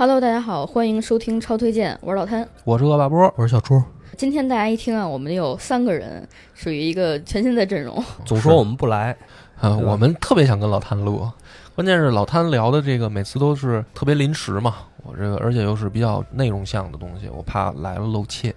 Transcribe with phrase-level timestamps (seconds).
[0.00, 2.48] Hello，大家好，欢迎收听超推荐，我是老谭。
[2.64, 3.82] 我是恶霸波，我是小初。
[4.16, 8.02] 今天大家一听啊，我们有三个人，属于一个全新的阵容。
[8.24, 9.14] 总说我们不来，
[9.60, 11.28] 啊，我们特别想跟老谭录，
[11.74, 18.54] 关键是老谭聊的这个每次都是特别临时嘛，我这个而且又是比较内容向的东西，我怕来了露怯。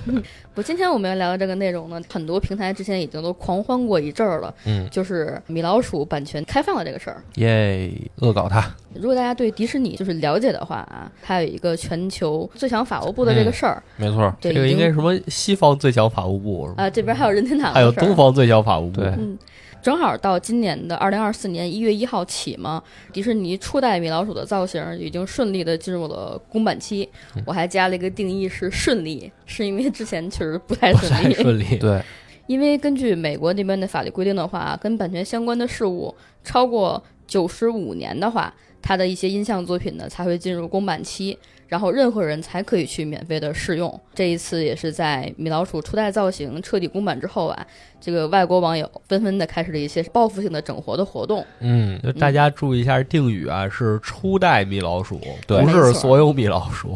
[0.54, 7.22] 不，今天我们要聊的这个内容呢，很多平台之前已经都狂欢过一阵儿了，嗯，就是米老鼠版权开放的这个事儿。
[7.36, 16.72] 耶，恶搞他，如果大家对迪士尼就是了解的话啊，它有一个全球最强法务部的这个事儿，没错，这个应该是什么西方最强法务部？
[16.76, 19.00] 啊、这边还有任天堂还有东方最强法务部。
[19.00, 19.38] 对嗯，
[19.82, 22.82] 正好到今年的二零二四年一月一号起嘛，
[23.12, 27.08] 迪士尼初代米老鼠的造型已经顺利的进入了公版期。
[27.34, 31.34] 嗯我还加了一个定义是顺利，是因为之前确实不太顺利。
[31.34, 31.76] 顺利。
[31.78, 32.00] 对，
[32.46, 41.36] 因为根据美国那边的法律规定的话，跟版权相关的事物超过九十五年的话，它的一些音像作品呢才会进入公版期，
[41.72, 43.98] 然后任何人才可以去免费的试用。
[44.14, 47.66] 这一次也是在米老鼠初代造型彻底公版之后啊，
[47.98, 51.42] 这个外国网友纷纷的开始了一些报复性的整活的活动。
[51.60, 56.94] 嗯，就大家注意一下定语啊，是初代米老鼠，不是所有米老鼠。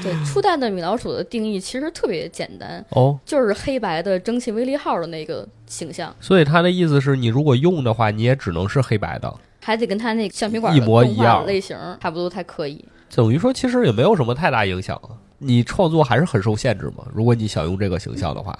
[0.00, 9.34] 对，初代的米老鼠的定义其实特别简单，哦，就是黑白的蒸汽威力号的那个形象，所以他的意思是你如果用的话，你也只能是黑白的。
[9.60, 12.84] 还得跟他那橡皮管一模一样类型差不多才可以。
[13.14, 15.10] 等于说，其实也没有什么太大影响啊。
[15.38, 17.04] 你创作还是很受限制嘛。
[17.12, 18.58] 如果你想用这个形象的话，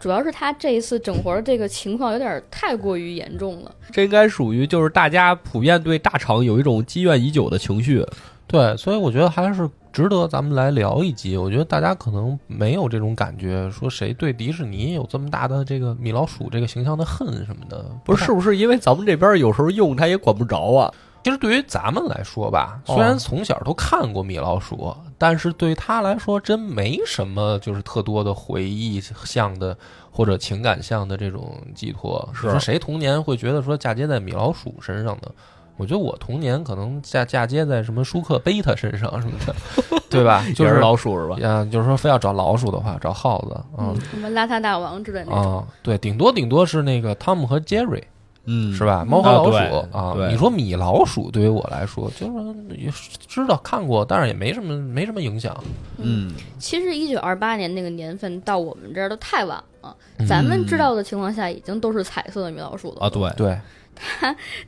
[0.00, 3.70] 主要是他这一次整活的这个情况有点太过于严重了。
[3.90, 8.04] 这应该属于就是大家普遍对大厂有一种积怨已久的情绪。
[8.46, 11.36] 对，所以我觉得还是值得咱们来聊一集。
[11.36, 20.92] 我觉得大家可能没有这种感觉，说谁对迪士尼有这么大的这个米老鼠这个形象的恨什么的，不是，是不是因为咱们这边有时候用它也管不着啊？
[21.24, 29.76] 其实对于咱们来说吧，哦虽然从小都看过米老鼠，但是对他来说真没什么就是特多的回忆向的
[30.10, 32.28] 或者情感向的这种寄托。
[32.34, 35.28] 是说谁童年会觉得说嫁接在米老鼠身上呢？
[35.76, 39.54] 我觉得我童年可能嫁嫁接在什么舒克贝塔身上什么的，
[40.08, 40.44] 对吧？
[40.54, 41.36] 就也是是老鼠是吧？
[41.42, 45.56] 嗯，就是说非要找老鼠的话，找耗子，嗯什么邋遢大王之类的那种。
[45.56, 48.06] 啊，对，顶多顶多是那个汤姆和杰瑞，
[48.46, 48.84] 嗯是？
[48.84, 49.04] 吧？
[49.04, 52.90] 猫和老鼠啊，你说米老鼠对于我来说，就是也
[53.26, 55.56] 知道看过，但是也没什么没什么影响。
[55.98, 59.96] 嗯，其实一九二八年那个年份到我们这儿都太晚了，
[60.28, 63.06] 咱们知道的情况下已经都是彩色的米老鼠了。
[63.06, 63.58] 啊，对， 对，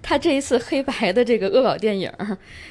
[0.02, 2.10] 他这一次黑白的这个恶搞电影，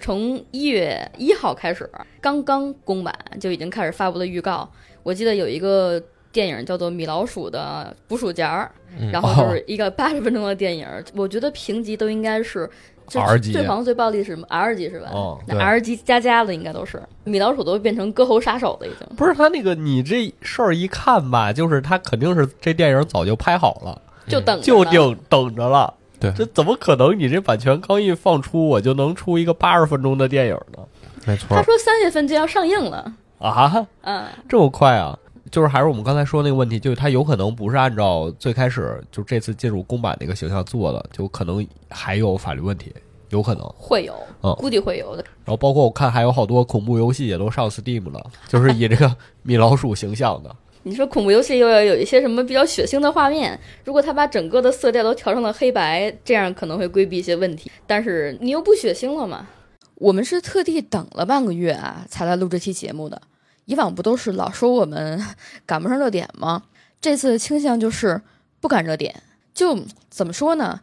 [0.01, 1.89] 从一月一号开始，
[2.19, 4.67] 刚刚公版就已经开始发布了预告。
[5.03, 6.01] 我记得有一个
[6.35, 8.69] 电影叫做《米老鼠的捕鼠夹
[9.09, 10.85] 然后就是一个八十分钟的电影，
[11.16, 12.69] 我觉得评级都应该是。
[13.07, 15.12] 就 R 级最黄最暴力是什么 R 级是吧？
[15.13, 19.16] 哦那对 R 级加加的应该都是米老鼠都变成割喉杀手了，已经。
[19.16, 25.94] 不是他那个你这事儿一看吧，就是他肯定是这电影早就拍好了，就等就等等着了。
[26.19, 27.16] 对这怎么可能？
[27.17, 30.79] 你这版权刚一放出，我就能出一个八十分钟的电影呢？
[31.28, 35.16] 没错他，说三月份就要上映了，啊，嗯，这么快啊！
[35.51, 42.91] 就是还是我们刚才说那个问题，就是它有可能不是按照最开始就这次进入公版那个形象做的，就可能还有法律问题，
[43.29, 43.63] 有可能。
[43.78, 45.23] 会有，嗯估计会有的。
[45.44, 50.55] 然后包括我看还有好多恐怖游戏也都上 Steam 了，就是以这个米老鼠形象的。
[50.88, 57.72] 你说恐怖游戏又要有一些什么比较血腥的画面，如果他把整个的色调都调成了黑白，这样可能会规避一些问题。
[57.88, 59.47] 但是你又不血腥了嘛？
[59.95, 63.19] 我们是特地等了半个月啊，才来录这期节目的。
[63.66, 65.22] 以往不都是老说我们
[65.66, 66.64] 赶不上热点吗？
[67.02, 68.22] 这次的倾向就是
[68.59, 69.22] 不赶热点。
[69.53, 70.81] 就怎么说呢？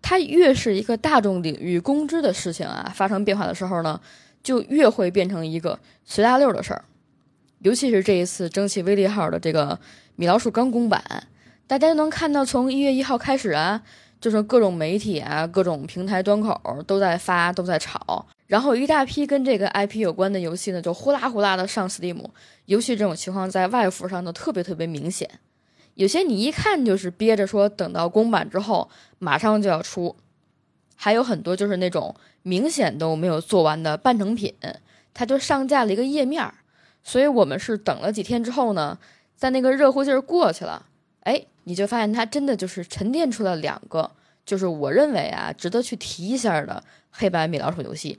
[0.00, 4.00] 它越是一个大众领域公知的事情啊，发生变化的时候呢，
[4.42, 6.84] 就越会变成一个随大溜的事儿。
[7.60, 9.78] 尤其是这一次蒸汽威力号的这个
[10.16, 11.02] 米老鼠刚公版，
[11.66, 13.82] 大家就能看到，从一月一号开始啊，
[14.20, 22.22] 就是各种媒体啊、各种平台端口都在发、都在炒，然后一大批跟这个 IP 有关的游戏呢，就呼啦呼啦的上 Steam。
[22.66, 25.28] 尤其这种情况在外服上呢，特别特别明显。
[25.94, 30.16] 有些你一看就是憋着说等到公版之后马上就要出，
[30.94, 34.52] 还有很多就是那种明显都没有做完的半成品，
[35.14, 36.54] 它就上架了一个页面儿。
[37.02, 38.98] 所以我们是等了几天之后呢，
[39.36, 40.86] 在那个热乎劲儿过去了，
[41.20, 44.10] 哎，你就发现它真的就是沉淀出了两个，
[44.44, 48.18] 就是我认为啊值得去提一下的黑白米老鼠游戏。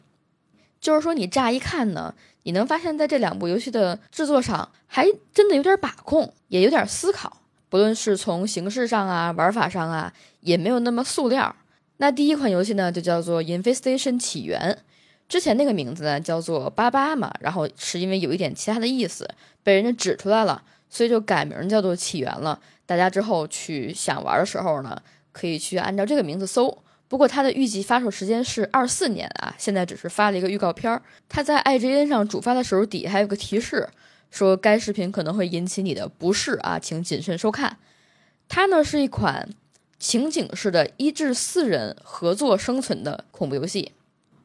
[0.85, 7.41] 就是说，你乍一看呢，你能发现在这两部游戏的制作上，还真的有点把控，也有点思考。
[7.69, 11.55] 不论是从形式上啊、玩法上啊，也没有那么塑料。
[11.97, 14.77] 那第一款游戏呢，就叫做《Infestation 起源》，
[15.27, 19.27] 之前那个名字呢叫做八八嘛，然后是因为有一点其他的意思
[19.63, 22.59] 被人家指出来了，所以就改名叫做起源了。
[22.85, 25.01] 大家之后去想玩的时候呢，
[25.31, 26.77] 可以去按照这个名字搜。
[27.07, 31.01] 不过它的预计发售时间是二四年啊，现在只是发了一个预告片儿。
[31.29, 33.87] 它在 IGN 上主发的时候底下还有个提示，
[34.31, 37.77] 说该视频可能会引起你的不适啊，请谨慎收看。
[38.49, 39.47] 它呢是一款
[39.99, 43.91] 情景式的一至四人合作生存的恐怖游戏，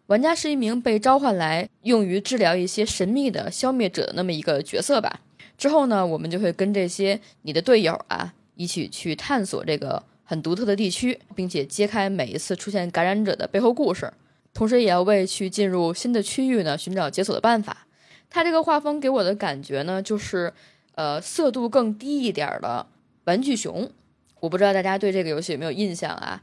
[0.08, 5.20] 玩家是一名被召唤来用于治疗一些神秘的消灭者的那么一个角色吧。
[5.56, 10.04] 之后呢，我们就会跟这些你的队友啊一起去探索这个。
[10.30, 14.12] 很独特的地区，并且揭开每一次出现感染者的背后故事，
[14.54, 17.88] 同时也要为去进入新的区域呢寻找解锁的办法。
[18.30, 20.52] 它这个画风给我的感觉呢，就是
[20.94, 22.86] 呃色度更低一点的
[23.24, 23.90] 玩具熊。
[24.38, 26.40] 我不知道大家对这个游戏有没有印象啊？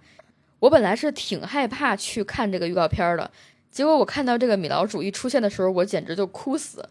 [0.60, 3.32] 我本来是挺害怕去看这个预告片的，
[3.72, 6.90] 结果我看到这个米老鼠一出现的时候，我简直就哭死。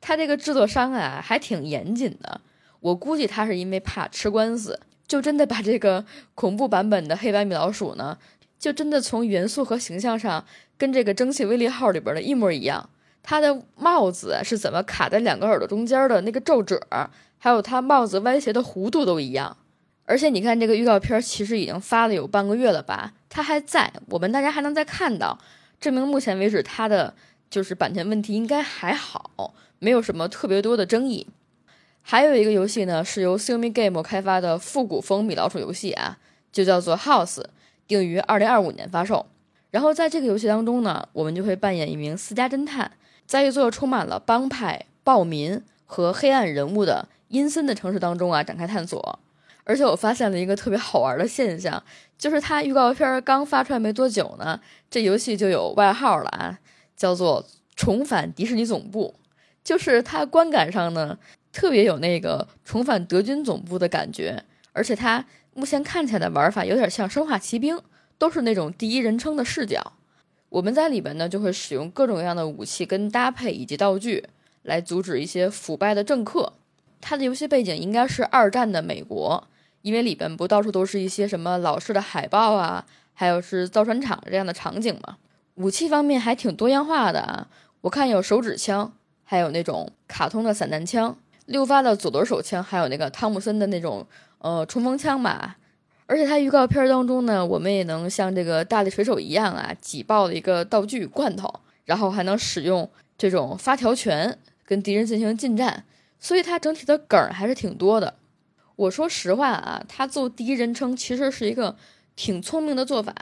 [0.00, 2.40] 它这个制作商啊还挺严谨的，
[2.80, 4.80] 我估计他是因为怕吃官司。
[5.08, 8.18] 就真的把这个恐怖版本的黑白米老鼠呢，
[8.58, 10.44] 就真的从元素和形象上
[10.76, 12.90] 跟这个蒸汽威力号里边的一模一样。
[13.22, 16.80] 它的帽子是怎么卡在两个耳朵中间的那个皱褶，
[17.38, 19.56] 还有它帽子歪斜的弧度都一样。
[20.04, 25.38] 而且你看这个预告片，其实已经发了有半个月了吧，它还在，我们大家还能再看到，
[25.80, 27.14] 证明目前为止它的
[27.50, 31.26] 就是版权问题应该还好，没有什么特别多的争议。
[32.10, 36.16] 还有一个游戏呢，是由 s u m i Game 开发的复古风米老鼠游戏啊，
[36.50, 37.44] 就叫做 House，
[37.86, 39.26] 定于二零二五年发售。
[39.70, 42.90] 然后在这个游戏当中呢，我们就会扮演一名私家侦探，
[43.26, 49.18] 在一座充满了帮派、暴民和黑暗人物的阴森的城市当中啊展开探索。
[49.64, 51.82] 而且我发现了一个特别好玩的现象，
[52.16, 54.58] 就是它预告片刚发出来没多久呢，
[54.90, 56.58] 这游戏就有外号了啊，
[56.96, 57.44] 叫做
[57.76, 59.14] “重返迪士尼总部”，
[59.62, 61.18] 就是它观感上呢。
[61.52, 65.24] 特别有那个重返德军总部的感觉，而且它
[65.54, 67.76] 目前看起来的玩法有点像《生化奇兵》，
[68.16, 69.94] 都是那种第一人称的视角。
[70.50, 74.24] 我们在里边呢就会使用各种各样的武器跟搭配以及道具
[74.62, 76.54] 来阻止一些腐败的政客。
[77.00, 79.46] 它的游戏背景应该是二战的美国，
[79.82, 85.16] 因为里边不到处都是一些什么老式的海报啊，还有是造船厂这样的场景嘛。
[85.56, 87.48] 武器方面还挺多样化的啊，
[87.82, 88.92] 我看有手指枪，
[89.24, 91.16] 还有那种卡通的散弹枪。
[91.48, 94.06] 六发的左轮手枪，还有那个汤姆森的那种
[94.38, 95.56] 呃冲锋枪吧。
[96.06, 101.52] 而且它预告片当中呢，我们也能像这个大力水手一样啊，挤爆了一个道具罐头，
[101.84, 105.84] 然后还能使用这种发条拳跟敌人进行近战。
[106.20, 108.14] 所以它整体的梗还是挺多的。
[108.76, 111.76] 我说实话啊，它做第一人称其实是一个
[112.16, 113.14] 挺聪明的做法。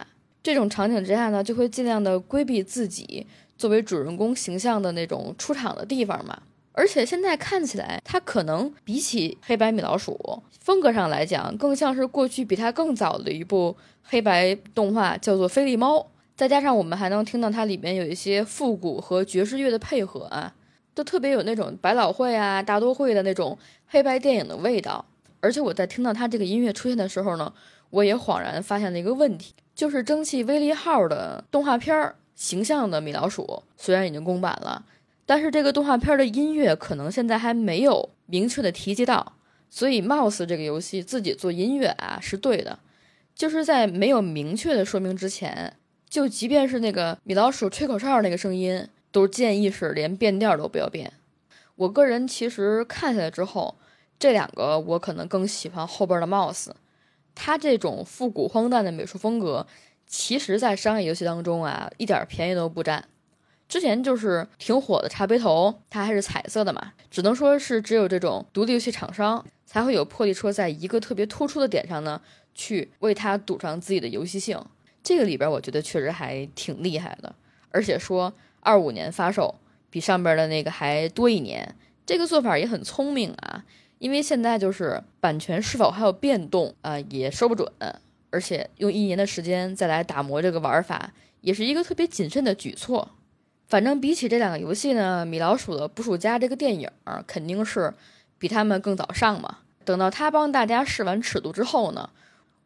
[0.43, 3.27] 这种场景之下呢，就会尽量的规避自己
[3.59, 6.41] 作为主人公形象的那种出场的地方嘛。
[6.77, 15.97] 而且现在看起来，它可能比起黑白米老鼠风格上来讲，更像是过去比它更早的一部黑白动画，叫做《菲利猫》。
[16.37, 20.53] 再加上我们还能听到它里面有一些复古和爵士乐的配合啊，
[20.93, 23.57] 都特别有那种百老汇啊、大都会的那种
[23.87, 25.03] 黑白电影的味道。
[25.41, 27.51] 而且我在听到它这个音乐出现的时候呢，
[27.89, 34.85] 我也恍然发现了一个问题，就是蒸汽威力号的动画片儿形象的米老鼠虽然已经公版了。
[35.27, 39.35] 但是这个动画片的音乐可能现在还没有明确的提及到，
[39.69, 42.79] 所以 Mouse 这个游戏自己做音乐啊是对的，
[43.35, 45.77] 就是在没有明确的说明之前，
[46.09, 51.13] 就即便是那个米老鼠吹口哨那个声音，都建议是连变调都不要变。
[51.75, 53.77] 我个人其实看下来之后，
[54.19, 56.71] 这两个我可能更喜欢后边的 Mouse，
[57.35, 59.67] 它这种复古荒诞的美术风格，
[60.07, 63.05] 其实在商业游戏当中啊一点便宜都不占。
[63.69, 72.21] 之前就是挺火的茶杯头，它还是彩色的嘛，只能说是只有这种独立游戏厂商才会有魄力说在一个特别突出的点上呢，
[72.55, 74.65] 去为它赌上自己的游戏性。
[75.03, 77.35] 这个里边我觉得确实还挺厉害的，
[77.71, 79.55] 而且说二五年发售
[79.91, 83.65] 比上边的那个还多一年，这个做法也很聪明啊。
[83.99, 87.67] 因为现在就是版权是否还有变动啊，也说不准，
[88.31, 93.16] 而且用一年的时间再来打磨这个玩法，也是一个特别谨慎的举措。
[93.69, 96.89] 反正比起这两个游戏呢，米老鼠的捕鼠夹这个电影
[97.27, 97.93] 肯定是
[98.39, 99.59] 比他们更早上嘛。
[99.85, 102.09] 等到他帮大家试完尺度之后呢，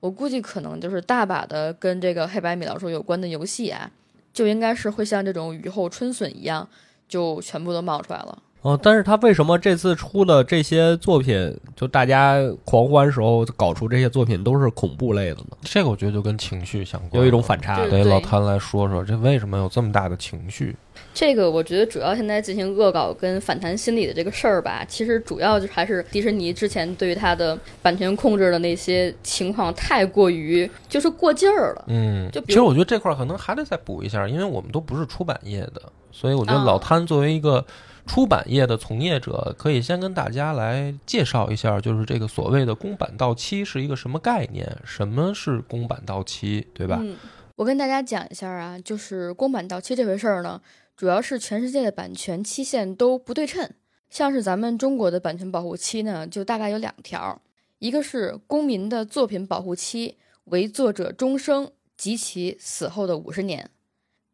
[0.01, 3.91] 我估计可能就是大把的跟这个黑白米老鼠有关的游戏啊，
[4.33, 6.69] 就应该是会像这种雨后春笋一样，
[7.09, 8.43] 就全部都冒出来了。
[8.63, 15.57] 哦，但是他为什么这次出的这些作品，就大家狂欢时候搞出这些作品都是恐怖类的呢？
[15.63, 20.77] 这个我觉得就跟情绪相关，有一种反差对得老谭来说说，这为什么有这么大的情绪？
[21.15, 31.85] 这个我觉得主要现在进行恶搞跟反弹心理的这个事儿吧，其实主要就还是迪士尼之前对于它的版权控制的那些情况太过于就是过劲儿了。
[31.89, 37.65] 嗯，就其实我觉得这块儿可能还得再补一下，因为我们都不是出版业的，所以我觉得啊老摊作为一个
[38.11, 46.99] 出版业的从业者，可以先跟大家来介绍一下，就是这个所谓的公版到期是一个什么概念，什么是公版到期，对吧？
[47.01, 47.17] 嗯，
[47.55, 50.61] 我跟大家讲一下啊，就是公版到期这回事儿呢，
[50.97, 53.71] 主要是全世界的版权期限都不对称。
[54.09, 57.41] 像是咱们中国的版权保护期呢，就大概有两条，
[57.79, 63.71] 一个是公民的作品保护期为作者终生及其死后的五十年，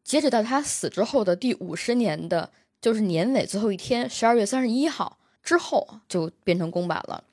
[0.02, 2.50] 截止到他死之后的第五十年的，
[2.86, 7.24] 就是年尾最后一天，十二月三十一号之后就变成公版了。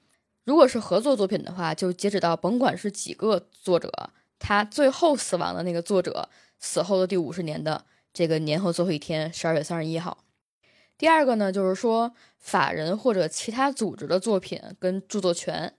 [0.45, 10.24] 如果是合作作品的话，就截止到甭管是几个作者，他最后死亡的那个作者死后的第五十年的这个年后最后一天，十二月三十一号。
[10.98, 15.75] 第二个呢，就是说法人或者其他组织的作品跟著作权，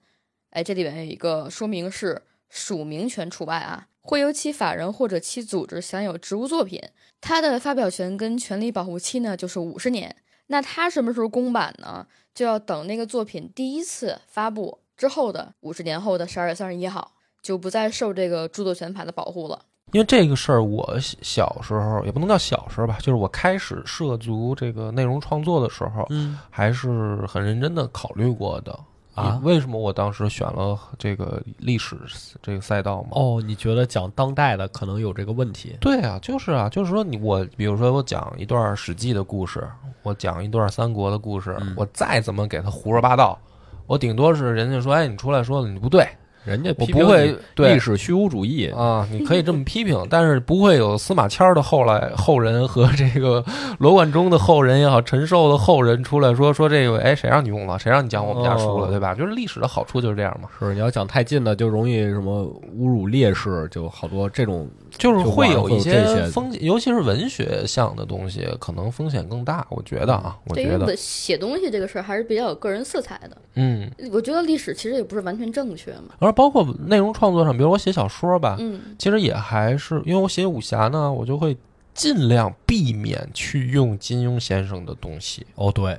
[0.51, 6.81] 哎，这里面有一个说明是署名权除外啊，会由其法人或者其组织享有职务作品，
[7.23, 10.15] 它的发表权跟权利保护期呢就是五十年。
[10.49, 12.07] 那它什么时候公版呢？
[12.35, 19.65] 就要等那个作品第一次发布之后的五十年后的十二月三十一号，就不再受这个著作权法的保护了。
[19.93, 28.79] 因为这个事儿，我小小时候也不能叫小时候吧，就是我开始涉足这个内容创作的时候，嗯还是很认真的考虑过的
[29.15, 31.97] 啊为什么我当时选了这个历史
[32.43, 33.11] 这个赛道嘛？
[33.13, 35.77] 哦，你觉得讲当代的可能有这个问题？
[35.81, 39.67] 对啊，就是啊，就是说你我，比如说我讲一段《史记》的故事，
[40.03, 43.39] 我讲一段三国的故事，嗯我再怎么给他胡说八道，
[43.87, 46.07] 我顶多是人家说，哎，你出来说的你不对，
[46.45, 53.45] 人家我不会对历史虚无主义，啊，你可以这么批评，但是不会有司马迁儿的后来后人和这个
[53.79, 57.79] 罗贯中的后人也好，陈寿的后人出来说说这个，哎，谁让你用了？
[57.79, 58.87] 谁让你讲我们家书了？
[58.87, 59.15] 哦对吧？
[59.15, 62.45] 就是历史的好处就是这样嘛，是你要讲太近的，就容易什么
[62.79, 69.67] 侮辱烈士，就好多这种就是会有一些些风险，尤其是文学向的东西，可能风险更大。
[69.71, 73.37] 我觉得啊，我觉得，写东西这个事儿还是比较有个人色彩的。
[73.55, 76.15] 嗯，我觉得历史其实也不是完全正确嘛。
[76.19, 81.57] 而包括内容创作上，比如我写小说吧，嗯，其实也还是因为我写武侠呢，我就会
[81.93, 85.47] 尽量避免去用金庸先生的东西。
[85.55, 85.97] 哦，对，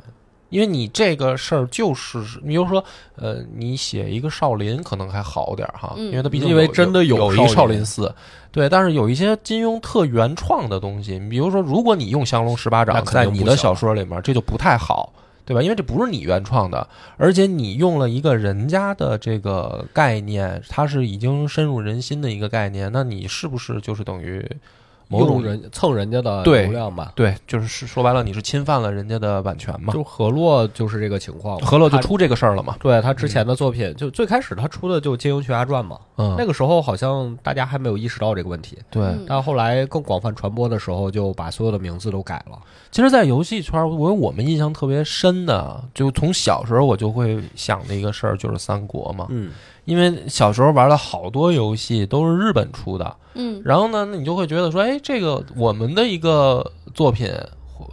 [0.50, 2.84] 因为你这个事儿就是，比如说，
[3.16, 8.14] 呃，你写一个少林可能还好点儿哈，嗯因为它毕竟因为真的有有一个少林寺，
[8.52, 8.70] 对。
[8.70, 15.12] 但是有一些金庸特原创的东西，你比如说，如果你用降龙十八掌在你的小说里面，这就不太好，
[15.46, 15.62] 对吧？
[15.62, 16.88] 因为这不是你原创的，
[17.18, 24.48] 而且你用了一个人家的这个概念，它是已经深入人心的一个概念，那你是不是就是等于
[25.08, 27.12] 某种人蹭人家的流量吧？
[27.16, 29.94] 对，就是是说白了，你是侵犯了人家的版权嘛？
[29.94, 32.76] 就河洛就是这个情况，他何洛就出这个事儿了嘛？
[32.80, 39.04] 对他之前的作品，就最开始他出的就《金庸群侠传》嘛，嗯，那个时候好像大家还没有意识到这个问题，对。
[39.04, 42.60] 嗯但后来更广泛传播的时候，就把所有的名字都改了。
[42.92, 49.26] 其实，在游戏圈儿，我我们印象特别深的，就从小时候我就会想的一个事儿，就是三国嘛。
[49.30, 49.52] 嗯，
[49.86, 57.32] 因为小时候玩了好多游戏都是日本出的，嗯，然后呢，那你就会觉得说，哎，这个我们的一个作品，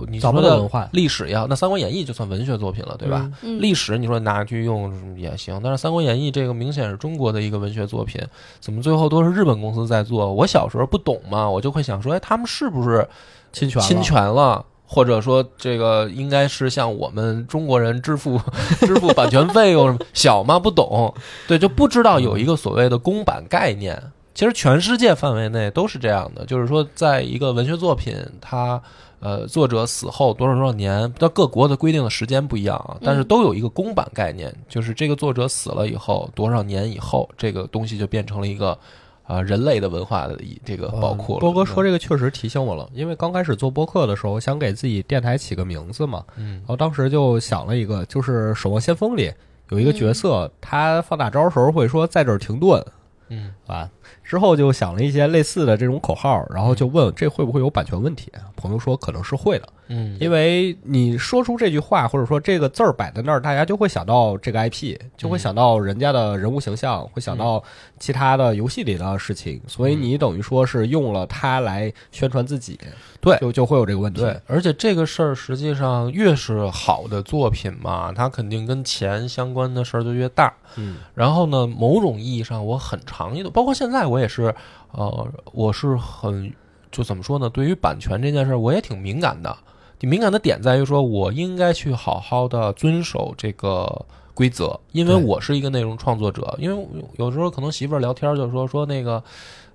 [0.09, 3.31] 你咱说们的文化历史也好，那《三国演义》就算文学作品了，对吧？
[3.43, 3.59] 嗯？
[3.59, 8.21] 嗯历史你说拿去用也行，但是《三国演义》这个明显是中国的一个文学作品，
[8.59, 10.33] 怎么最后都是日本公司在做？
[10.33, 13.07] 我小时候不懂嘛，我就会想说，哎，他们是不是
[13.53, 14.65] 侵权了侵权了？
[14.93, 18.39] 或者说，这个应该是向我们中国人支付
[18.81, 19.99] 支付版权费用什么？
[20.13, 21.15] 小嘛不懂，
[21.49, 23.99] 对，就不知道有一个所谓的公版概念。
[24.35, 28.83] 其实全世界范围内都是这样的，就是说，在一个文学作品，它
[29.21, 38.79] 呃作者死后多少多少年，到各国的规定的时间不一样啊，但是都有一个公版概念，就是这个作者死了以后多少年以后，这个东西就变成了一个
[39.25, 41.41] 啊、人类的文化的一这个宝库了。
[41.41, 49.33] 波哥说这个确实提醒我了，因为刚开始做播客的时候，想给自己电台起个名字嘛，嗯然后当时就想了一个，就是《守望先锋》里
[49.71, 52.85] 有一个角色，他放大招时候会说在这儿停顿
[53.29, 53.89] 嗯啊。
[54.23, 58.31] 之后就想了一些类似的这种口号，然后就问这会不会有版权问题？
[58.57, 67.63] 朋友说可能是会的，嗯，因为你说出这句话，或者说这个字儿摆在那儿，大家就会想到这个 IP，就会想到人家的人物形象，会想到
[67.99, 72.79] 其他的游戏里的事情，所以你等于说是用了它来宣传自己，
[73.21, 74.21] 对就就会有这个问题。
[74.21, 80.53] 对，而且这个事儿实际上越是好的作品嘛，它肯定跟钱相关的事儿就越大。
[80.77, 84.55] 嗯，然后呢，某种意义上，我很长一段，包括现在我也是，
[84.93, 86.53] 呃，我是很
[86.91, 87.49] 就怎么说呢？
[87.49, 89.57] 对于版权这件事儿，我也挺敏感的。
[90.01, 94.05] 敏感的点在于说，我应该去好好的遵守这个
[94.35, 96.57] 规则，因为我是一个内容创作者。
[96.59, 96.87] 因为
[97.19, 99.23] 有时候可能媳妇儿聊天就说说那个，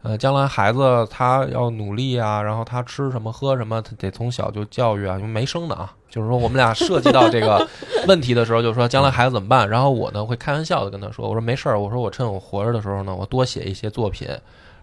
[0.08, 5.94] 呃，将来孩子他要努力啊，然后他吃什么喝什么，他得从小就教育啊，因为没生的啊。
[6.10, 7.68] 就是说我们俩涉及到这个
[8.08, 9.68] 问题的时候，就说将来孩子怎么办？
[9.70, 14.30] 然后我呢会开玩笑的跟他说，我说没事儿，我说我趁我活着的时候呢，我多写一些作品，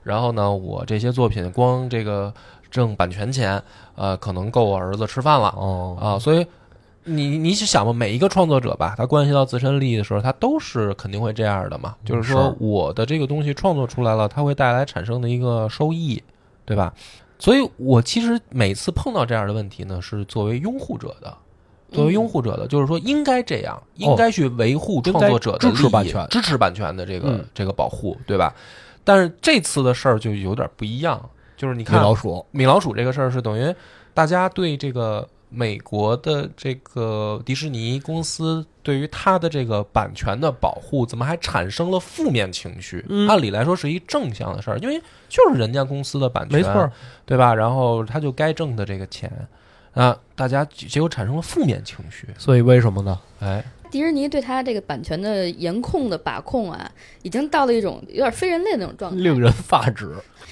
[0.02, 2.30] 然后呢，我这些作品光这个
[2.70, 3.62] 挣版权钱，
[3.94, 5.48] 呃，可能够我儿子吃饭了。
[5.56, 6.46] 哦啊，所以
[7.04, 11.94] 你你去想吧，每一个创作者吧，他关系到自身利益的时候，他都是肯定会这样的嘛。
[12.04, 16.22] 就是说，我的这个东西创作出来了，它会带来产生的一个收益，
[16.64, 16.92] 对吧？
[17.38, 21.36] 所以我其实每次碰到这样的问题呢，是作为拥护者的。
[21.92, 28.52] 作为拥护者的，就是说应该这样，应该去维护创作者的支持版权支持版权的这个、嗯这个保护，对吧？
[29.04, 31.20] 但是这次的事儿就有点不一样，
[31.56, 33.72] 就是你看米老鼠，米老鼠这个事儿是等于
[34.12, 43.04] 大家对这个美国的这个迪士尼公司对于它的这个版权的保护，怎么还产生了负面情绪？
[43.08, 46.92] 嗯按理来说是一正向的事儿，因为就是人家公司的版权，没错儿，
[47.24, 47.54] 对吧？
[47.54, 49.30] 然后他就该挣的这个钱，
[49.92, 53.18] 啊，大家结果产生了负面情绪，所以为什么呢？
[53.40, 53.64] 哎，
[53.94, 56.90] 迪士尼对它这个版权的严控的把控啊，
[57.22, 59.22] 已经到了一种有点非人类的那种状态。
[59.22, 60.10] 令人发指。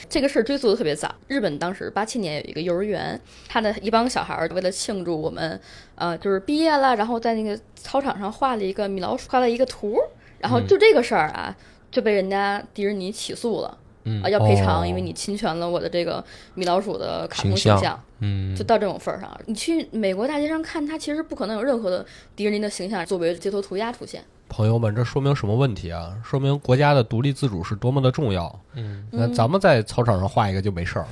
[0.09, 1.13] 这个事儿追溯的特别早。
[1.27, 5.61] 日本当时八七年有一个幼儿园，他的一帮小孩儿为了庆祝我们，
[5.97, 9.99] 呃，就是毕业了，然后在那个操场上画了一个米老鼠，画了一个图，
[10.39, 11.57] 然后就这个事儿啊，
[11.91, 13.77] 就被人家迪士尼起诉了。
[14.04, 19.30] 嗯啊，要赔偿，哦因为你侵权了我的这个米老鼠的卡通形象象，嗯就到这种份儿上。
[19.47, 22.04] 你去美国大街上看，它其实不可能有任何的
[22.35, 24.23] 迪士尼的形象作为街头涂鸦出现。
[24.49, 26.14] 朋友们，这说明什么问题啊？
[26.23, 28.61] 说明国家的独立自主是多么的重要。
[28.75, 31.06] 嗯，那咱们在操场上画一个就没事儿，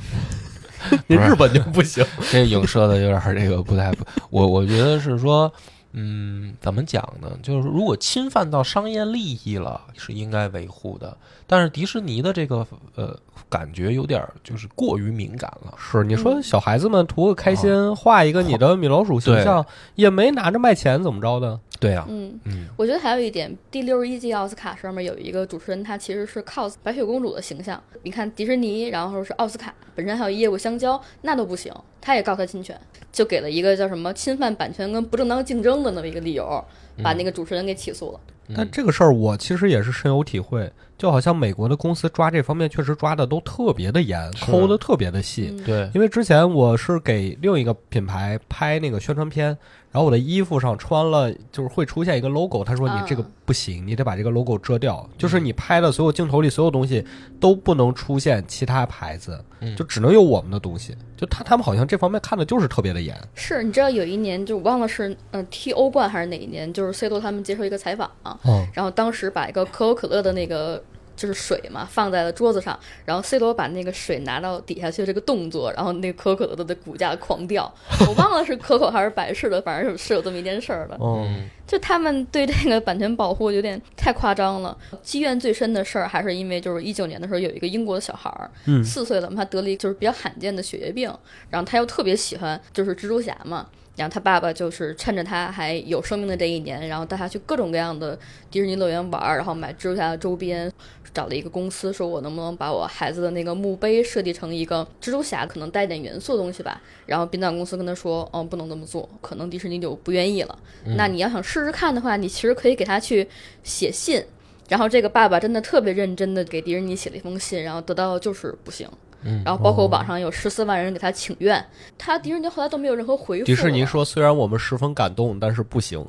[1.08, 2.04] 不是日本就不行。
[2.30, 3.92] 这影射的有点儿这个不太，
[4.28, 5.50] 我我觉得是说，
[5.92, 7.30] 嗯，怎么讲呢？
[7.42, 11.16] 就是如果侵犯到商业利益了，是应该维护的。
[11.46, 15.74] 但是迪士尼的这个呃感觉有点儿就是过于敏感了。
[15.76, 21.58] 是你说小孩子们图个开心，画一个你的米老鼠形象，也没拿着卖钱，怎么着的？
[21.80, 22.68] 对啊，嗯，嗯。
[22.76, 27.82] 我觉得还有一点，第六十一届奥斯卡上面有一个主持人，他其实是 cos 白雪公主的形象。
[28.02, 32.78] 你看迪士尼，然后是奥斯卡，本身还有业务相交，那都不行，他也告他侵权，
[33.10, 36.62] 就给了一个叫什么侵犯版权跟不正当竞争的那么一个理由，
[37.02, 38.20] 把那个主持人给起诉了。
[38.52, 45.54] 但这个事儿我其实也是深有体会，就好像美国的公司抓这方面确实抓的都特别的严，抠的特别的细。
[45.56, 45.64] 嗯。
[45.64, 49.56] 对，因为之前我是给另一个品牌拍那个宣传片，
[49.92, 57.04] 然后我的衣服上穿了，就是会出现一个 logo，他说你这个啊不行，你得把这个 logo 遮掉，就是你拍的所有镜头里所有东西
[57.40, 60.96] 都不能出现其他牌子，嗯就只能有我们的东西。
[61.16, 63.16] 就他他们好像这方面看的就是特别的严。
[63.34, 68.08] 是你知道有一年就我忘了是呃踢欧冠还是哪一年，就是 C 罗他们接受一个采访、
[68.44, 70.80] 嗯，然后当时把一个可口可乐的那个
[71.20, 77.70] 就是水嘛放在了桌子上，然后 C 罗把那个水拿到底下去这个动作，然后那个可口可乐的股价狂掉。
[78.08, 80.96] 我忘了是可口还是百事的，反正是是有这么一件事儿的。
[80.98, 84.74] 嗯，就他们对这个版权保护有点太夸张了。
[85.02, 91.14] 积怨最深的事儿还是因为就是一九年的时候有一个英国的小孩儿，嗯四岁了嘛，他得了一就是比较罕见的血液病，
[91.50, 93.66] 然后他又特别喜欢就是蜘蛛侠嘛。
[94.00, 98.18] 然后他爸爸就是趁着他还有生命的这一年，然后带他去各种各样的
[98.50, 100.72] 迪士尼乐园玩儿，然后买蜘蛛侠的周边，
[101.12, 106.80] 找了一个公司说，我能不能把我孩子的那个墓碑设计成一个蜘蛛侠可能带点元素的东西吧？
[107.04, 110.58] 然后殡葬公司跟他说，哦，不能这么做，可能迪士尼就不愿意了。
[110.96, 113.28] 那你要想试试看的话，你其实可以给他去
[113.62, 114.24] 写信。
[114.70, 118.88] 然后这个爸爸真的特别认真的给迪士尼写了一封信，然后得到的就是不行。
[119.22, 121.64] 嗯然后包括网上有十四万人给他请愿，
[121.98, 123.44] 他迪士尼后来都没有任何回复。
[123.44, 126.04] 迪士尼，说虽然我们十分感动，但是不行。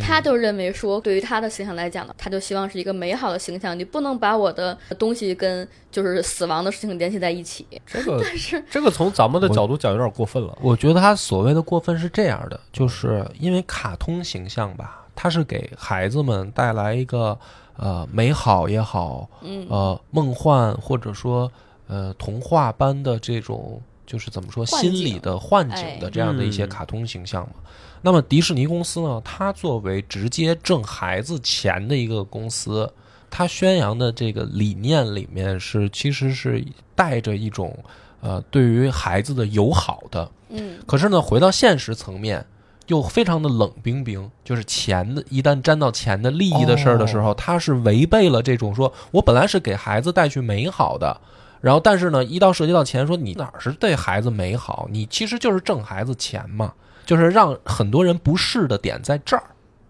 [0.00, 7.66] 他就认为说，对于他的形象来讲呢，他就希望是一个美好的形象，你不能把我的东西跟就是死亡的事情联系在一起。
[7.86, 10.58] 这个 但是这个从咱们的角度讲有点过分了。
[10.60, 17.38] 我觉得他所谓的过分是这样的，就是因为卡通形象吧，它是给孩子们带来一个
[17.76, 21.50] 呃美好也好，嗯呃梦幻或者说
[21.86, 27.54] 呃童话般的这种就是怎么说心理的幻境哎的这样的一些嗯卡通形象嘛。
[28.02, 32.92] 那么迪士尼公司呢，它作为直接挣孩子钱的一个公司，
[33.30, 37.76] 它宣扬的这个理念里面是其实是带着一种
[38.20, 42.46] 呃对于孩子的友好的，嗯，可是呢，回到现实层面，
[42.86, 44.30] 又非常的冷冰冰。
[44.44, 51.20] 就是钱的，一旦沾到钱的利益的事儿的时候，它是违背了这种说，我本来是给孩子带去美好的，
[51.66, 54.86] 然后但是呢，一到涉及到钱，说你哪是对孩子美好？
[54.88, 56.72] 你其实就是挣孩子钱嘛，
[57.04, 59.42] 就是让很多人不适的点在这儿。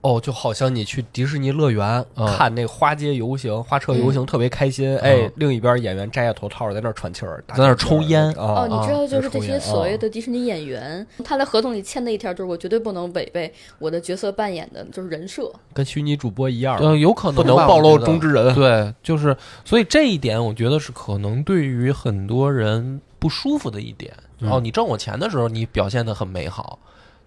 [0.02, 4.96] 哦，就好像你去迪士尼乐园嗯看那花街游行、花车游行，特别开心。
[4.98, 15.50] 哎，另一边演员摘下头套，在那儿喘气儿，在那儿抽烟哦，哦你知道，就是这些所谓哦的迪士尼演员，他在合同里签的一条就是我绝对不能违背我的角色扮演的就是人设。
[15.72, 18.54] 跟虚拟主播一样，嗯，有可能吧不能暴露中之人。
[18.54, 24.12] 对，就是所以这一点，我觉得是可能对于很多人不舒服的一点。
[24.40, 26.78] 嗯哦，你挣我钱的时候，你表现的很美好，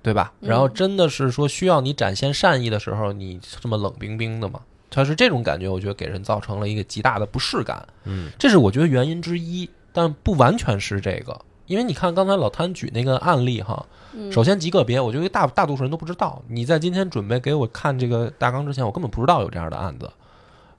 [0.01, 0.31] 对吧？
[0.41, 4.61] 嗯然后真的是说需要你展现善意的时候，你这么冷冰冰的嘛？
[4.89, 7.87] 他是这种感觉，我觉得给人造成了一个极大的不适感。
[8.05, 11.39] 嗯，这是我觉得原因之一，但不完全是这个。
[11.67, 16.41] 因为你看刚才老谭举那个案例哈，嗯首先极个别，我觉得大大多数人都不知道。
[16.47, 20.09] 你在今天准备给我看这个大纲之前，我根本不知道有这样的案子，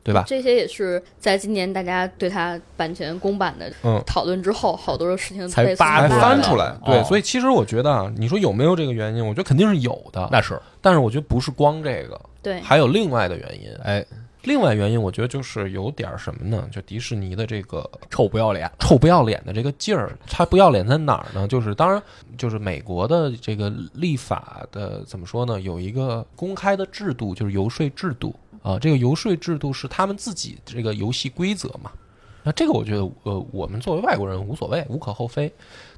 [0.03, 0.25] 对吧？
[0.27, 6.09] 这些也是在今年大家对它版权公版的嗯讨论之后，好多的事情才翻
[6.43, 9.27] 出来，对，哦所以其实我觉得啊，你说有没有这个原因？
[9.27, 13.71] 我觉得肯定是有的，那是但是我觉得不是光这个，对，还有另外的原因。
[13.83, 14.05] 哎，
[14.45, 16.67] 另外原因，我觉得就是有点什么呢？
[16.73, 18.71] 就迪士尼的这个臭不要脸。
[18.79, 21.47] 臭不要脸的这个劲儿，它不要脸在哪儿呢？
[21.47, 22.03] 就是当然，
[22.39, 25.61] 就是美国的这个立法的怎么说呢？
[25.61, 28.79] 有一个公开的制度，就是游说制度啊。
[28.79, 31.91] 这个游说制度是他们自己这个游戏规则嘛。
[32.43, 35.53] 那这个我觉得，呃，我们作为外国人无所谓，无可厚非。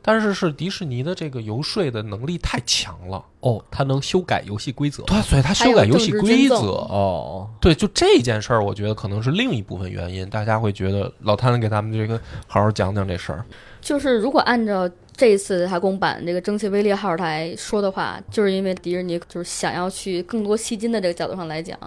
[0.05, 5.05] 但是是迪士尼的这个游说的能力太强了，哦，他能修改游戏规则。
[5.05, 6.57] 对，所以他修改游戏规则。
[6.57, 10.29] 哦，对，就这件事儿，我觉得可能是另一部分原因。
[10.29, 13.44] 大家会觉得老谭给他们这个好好讲讲这事儿。
[13.81, 21.79] 就是如果按照这一次他公版这个蒸汽威力号来说的话，就是因为迪士尼就是想要去更多吸金的这个角度上来讲，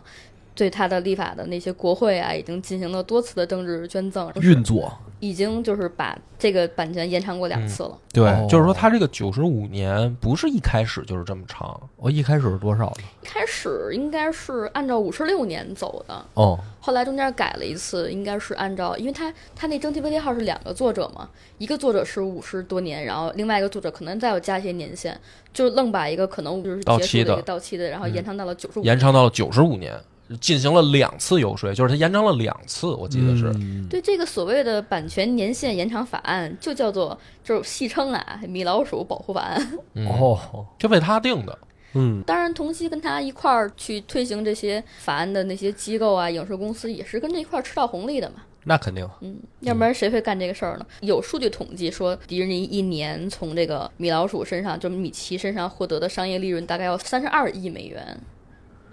[0.55, 7.97] 对他的立法的那些国会啊，已经进行了多次的政治捐赠，运作已经就是把这个版权延长过两次了。
[8.13, 13.03] 对，哦就是说他这个九十五年不是一开始就是这么长，我一开始是多少呢？
[13.21, 25.19] 一开始应该是按照五十六年走的，哦，后来中间改了一次，应该是按照，因为他他那蒸汽威力号是两个作者嘛，一个作者是五十多年，然后另外一个作者可能再有加一些年限，
[25.53, 28.83] 就愣把一个可能就是到期的结束的一个到期的，然后延长到了九十五。
[28.83, 29.93] 延长到了九十五年，
[30.41, 33.51] 进行了两次游说，就是他延长了两次，我记得是。
[33.55, 39.61] 嗯对这个所谓的版权年限延长法案，就叫做就是戏称啊“米老鼠保护法案”。
[39.93, 41.57] 嗯，哦，就为他定的。
[41.93, 48.37] 嗯，当然，同期跟他一块儿去推行这些法案的那些机构啊、影视公司，也是跟着一块儿吃到红利的嘛。
[48.65, 49.07] 那肯定。
[49.21, 50.85] 嗯，要不然谁会干这个事儿呢？
[51.01, 58.19] 有数据统计说，迪士尼一年从这个米老鼠身上，就米奇身上获得的商业利润大概要三十二亿美元。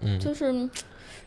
[0.00, 0.70] 嗯，就是嗯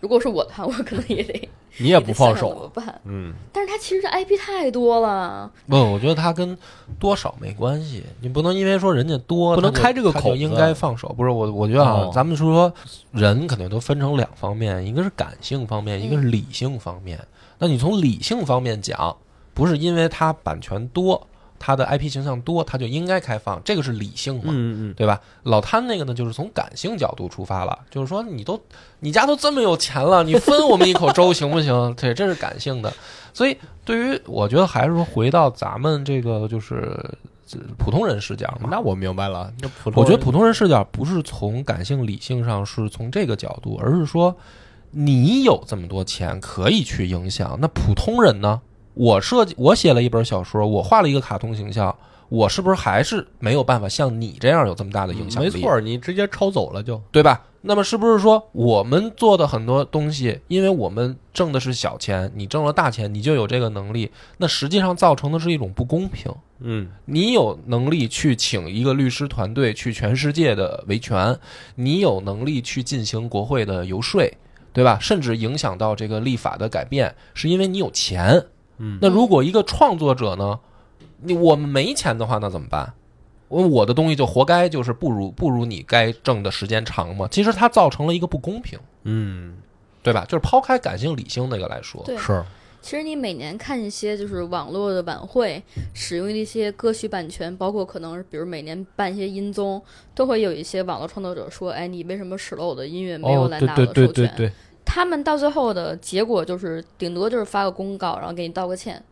[0.06, 1.50] 如果是我的话，我可能也得
[1.82, 2.72] 你也不放得想想怎么手。
[2.76, 3.02] 办？
[3.06, 6.56] 嗯，但是他其实这 IP 太多了，不，我觉得他跟
[7.00, 11.10] 多少没关系，你不能因为说人家多，不能开这个口应该放手。
[11.18, 12.72] 不是我，我觉得啊，哦咱们说
[13.12, 17.20] 人肯定都分成两方面，一个是感性方面，一个是理性方面。
[17.58, 19.18] 那你从理性方面讲，
[19.56, 21.26] 不是因为他版权多，
[21.66, 24.44] 它的 IP 形象多，它就应该开放，这个是理性嘛？
[24.50, 25.20] 嗯嗯对吧？
[25.42, 28.62] 老贪那个呢，就是从感性角度出发了，就是说你都
[29.00, 31.96] 你家都这么有钱了，你分我们一口粥 行不行？
[31.96, 32.94] 对，这是感性的。
[33.34, 36.76] 所以对于我觉得还是说回到咱们这个就是
[37.54, 38.70] 呃普通人视角嘛。
[38.70, 39.52] 那我明白了。
[39.60, 44.38] 那普通我觉得普通人视角不是从感性理性上，是从这个角度，而是说
[44.92, 48.62] 你有这么多钱可以去影响，那普通人呢？
[48.96, 51.96] 我设计，我写了一本小说，我画了一个卡通形象，
[52.30, 55.50] 我是不是还是没有办法像你这样有这么大的影响力？
[55.50, 57.00] 没错，你直接抄走了就。
[57.12, 57.44] 对吧？
[57.68, 64.12] 那么是不是说我们做的很多东西，因为我们挣的是小钱，你挣了大钱，你就有这个能力？
[64.38, 66.32] 那实际上造成的是一种不公平。
[66.60, 71.38] 嗯你有能力去请一个律师团队去全世界的维权，
[71.76, 74.22] 你有能力去进行国会的游说，
[74.72, 74.98] 对吧？
[75.02, 78.46] 甚至影响到这个立法的改变，是因为你有钱。
[78.78, 80.60] 嗯那如果一个创作者呢，
[81.22, 82.94] 你我们没钱的话，那怎么办？
[83.48, 87.28] 我我的东西就活该，就是不如不如你该挣的时间长嘛。
[87.30, 89.56] 其实它造成了一个不公平，嗯，
[90.02, 90.26] 对吧？
[90.26, 92.44] 就是抛开感性理性那个来说，对，是
[92.82, 99.82] 其实你每年看一些就是网络的晚会，使用一些歌曲版权，包括可能比如每年办一些音综，
[100.14, 104.52] 都会有一些网络创作者说：“哎，你为什么使了我的音乐，没有哦，来对对拿我的授权？”对对对，
[104.86, 109.04] 他们到最后的结果就是，顶多就是发个公告，然后给你道个歉，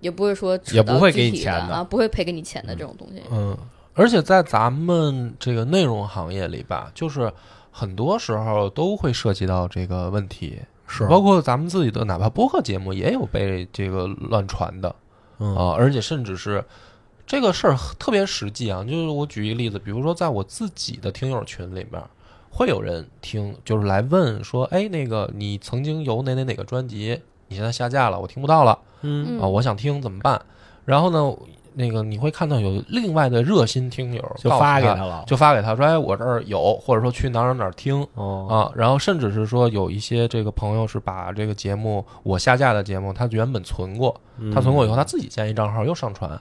[0.00, 3.22] 也不会说也不会给你钱的的啊，不会赔给你钱的这种东西。
[3.30, 3.56] 嗯，
[3.94, 7.32] 而且在咱们这个内容行业里吧，就是
[7.70, 14.94] 很多时候都会涉及到这个问题，是包括咱们自己的哪怕播客节目也有被这个乱传的
[15.38, 16.64] 嗯啊，而且甚至是
[17.26, 18.82] 这个事儿特别实际啊。
[18.82, 22.02] 就是我举一个例子，比如说在我自己的听友群里面，
[22.50, 28.78] 会有人听，就是来问说，哎，那个你曾经有哪哪哪个专辑，你现在下架了，我听不到了。
[29.02, 30.40] 嗯嗯啊，我想听怎么办？
[30.84, 31.34] 然后呢，
[31.74, 35.24] 那个你会看到有另外的热心听友就发给他了。
[35.26, 38.72] 就发给他说，哎，我这儿有，或者说去哪儿哪儿哪儿听哦，啊。
[38.74, 46.38] 然后甚至是说有一些这个朋友是把这个节目我下架的节目，他原本存过，嗯他存过以后他自己建一账号又上传。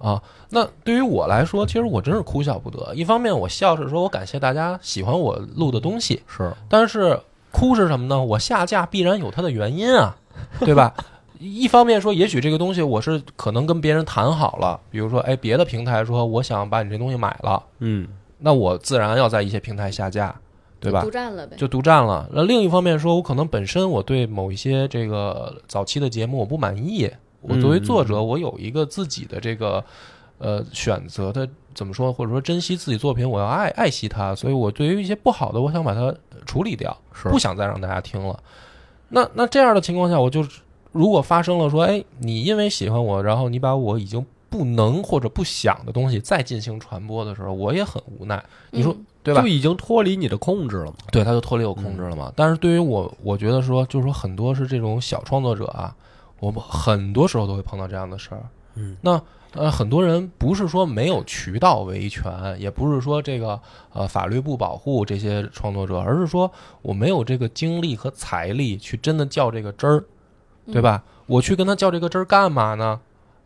[0.00, 2.92] 啊，那对于我来说，其实我真是哭笑不得。
[2.94, 7.20] 一方面我笑是说我感谢大家喜欢我录的东西，是但是
[7.52, 8.20] 哭是什么呢？
[8.20, 10.16] 我下架必然有它的原因啊，
[10.60, 10.94] 对吧？
[11.38, 18.06] 一方面说，也许这个东西我是可能跟别人谈好了，比如说，哎，别的平台说我想把你这东西买了，嗯
[18.38, 20.34] 那我自然要在一些平台下架，
[20.78, 21.10] 对吧独？
[21.10, 21.56] 占了呗。
[21.56, 22.28] 就独占了。
[22.32, 27.10] 那另一方面说，我可能本身我对某一些这个早期的节目我不满意，
[27.40, 29.84] 我作为作者，我有一个自己的这个
[30.38, 36.14] 呃选择的怎么说，或者说珍惜自己作品，我要爱爱惜它，所以我对于一些不好的，我想把它
[36.46, 36.96] 处理掉。
[37.12, 38.42] 是不想再让大家听了。
[39.08, 40.46] 那那这样的情况下，我就
[40.92, 48.42] 如果发生了说，哎，你因为喜欢我，然后你把我已经不能或者不想的东西再进行传播的时候，我也很无奈。
[48.70, 49.48] 你说嗯对吧就？
[49.48, 50.96] 已经脱离你的控制了嘛。
[51.12, 52.32] 对，他就脱离我控制了嘛。
[52.34, 55.94] 但是对于我，我觉得说，就是说很多是这种小创作者啊，
[56.40, 58.42] 我们很多时候都会碰到这样的事儿。
[58.74, 59.22] 嗯，那
[59.52, 63.60] 呃，很多人不是说没有渠道维权，也不是说这个
[63.92, 66.50] 呃法律不保护这些创作者，而是说
[66.82, 70.04] 我没有这个精力和财力去真的较这个真儿，
[70.66, 71.02] 对吧？
[71.26, 73.00] 我去跟他较这个真儿干嘛呢？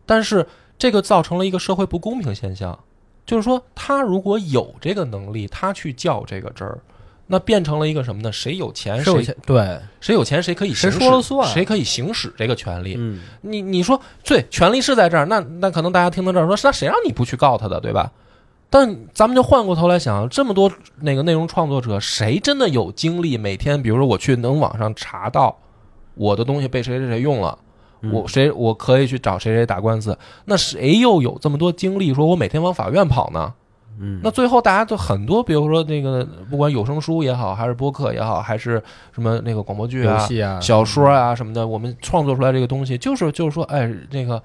[0.05, 2.77] 但是这个造成了一个社会不公平现象，
[3.25, 6.79] 就是说他如果有这个能力，他去较这个真儿。
[7.27, 8.31] 那变成了一个什么呢？
[8.31, 12.95] 谁有钱谁对，谁有钱谁可以谁行使说了算谁可以行使这个权利。
[12.97, 18.11] 嗯你你说对，权利是在这儿，那那可能大家听到这儿说，那谁让你不去告他的，对吧？
[18.69, 25.57] 但咱们就换过头来想，这么多那个内容创作者，谁真的有精力每天，比如说我去能网上查到
[26.15, 27.57] 我的东西被谁谁谁用了，
[28.01, 33.53] 嗯我谁我可以去找谁谁打官司，那谁又有这么多精力，说我每天往法院跑呢？
[33.99, 38.81] 嗯，那最后大家都很多，比如说那个不管有声书也好，还是播客也好，还是
[39.13, 44.41] 什么那个广播剧啊、游戏啊，小说啊什么的，我们创作出来这个东西，就是就是说，哎，那个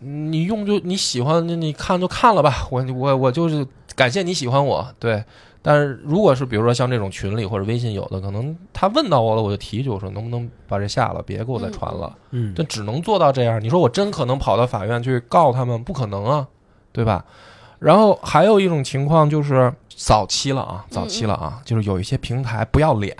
[0.00, 2.66] 你用就你喜欢，你看就看了吧。
[2.70, 5.24] 我我我就是感谢你喜欢我，对。
[5.66, 12.14] 但是如果是比如说像这种群里或者微信有的，可能他问到我了，我就提一句，我说能不能把这下了，别给我再传了。
[12.32, 13.58] 嗯这只能做到这样。
[13.62, 15.82] 你说我真可能跑到法院去告他们？
[15.82, 16.46] 不可能啊，
[16.92, 17.24] 对吧？
[17.78, 23.16] 然后还有一种情况就是早期了啊，早期了啊，就是有一些平台不要脸，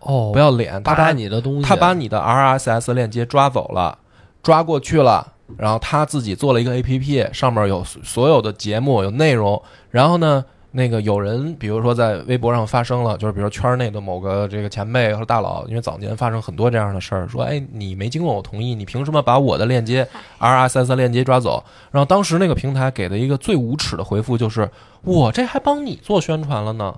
[0.00, 3.98] 哦不要脸，他把你的东西，他把你的 RSS 链接抓走了，
[4.42, 10.44] 抓过去了，然后他自己做了一个 APP，上面有所有的节目有内容，然后呢。
[10.74, 20.08] 那个有人，比如说在微博上发生了，就是比如圈内的某个这个前辈和大佬，因为早年发生很多这样的事儿，说，哎，你没经过我同意，你凭什么把我的链接
[20.38, 21.62] RSS 链接抓走？
[21.90, 24.68] 然后当时那个平台给的一个最无耻的回复就是，
[25.04, 26.94] 我这还帮你做宣传了呢，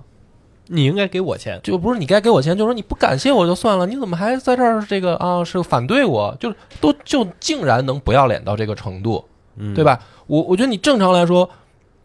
[0.67, 1.59] 你应该给我钱。
[1.61, 6.33] 就不是你该给我钱，就是说你不感谢我就算了，你怎么还在这儿这个啊是反对我？
[6.39, 9.25] 就是都就竟然能不要脸到这个程度，
[9.57, 9.83] 嗯对？
[9.83, 9.99] 吧？
[10.27, 11.47] 我我觉得你正常来说，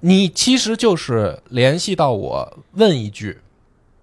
[0.01, 3.39] 你其实就是联系到我问一句，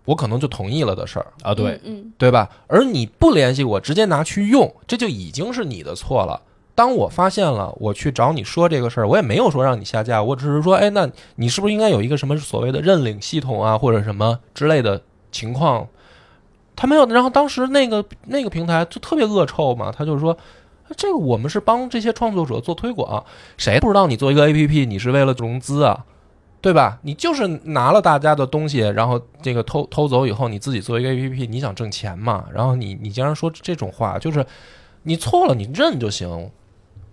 [0.05, 2.49] 我可能就同意了的事儿，啊，对，嗯，嗯对吧？
[2.67, 6.41] 而你不联系我，直接拿去用，这就已经是你的错了。
[6.75, 15.87] 当我发现了，我去找你说这个事儿，我也没有说让你下架，我只是说，哎，那你是不是应该有一个什么所谓的认领系统啊，或者什么之类的情况？
[16.75, 20.37] 他没有，然后当时那个那个平台就特别恶臭嘛，他就是说，
[20.95, 23.25] 这个我们是帮这些创作者做推广，
[23.57, 26.05] 谁不知道你做一个 APP 你是为了融资啊？
[26.59, 26.99] 对吧？
[27.03, 32.45] 你就是拿了大家的东西，然后这个偷偷走以后，你自己做一个 APP，你想挣钱嘛？
[32.51, 34.45] 然后你你竟然说这种话，就是
[35.03, 36.49] 你错了，你认就行。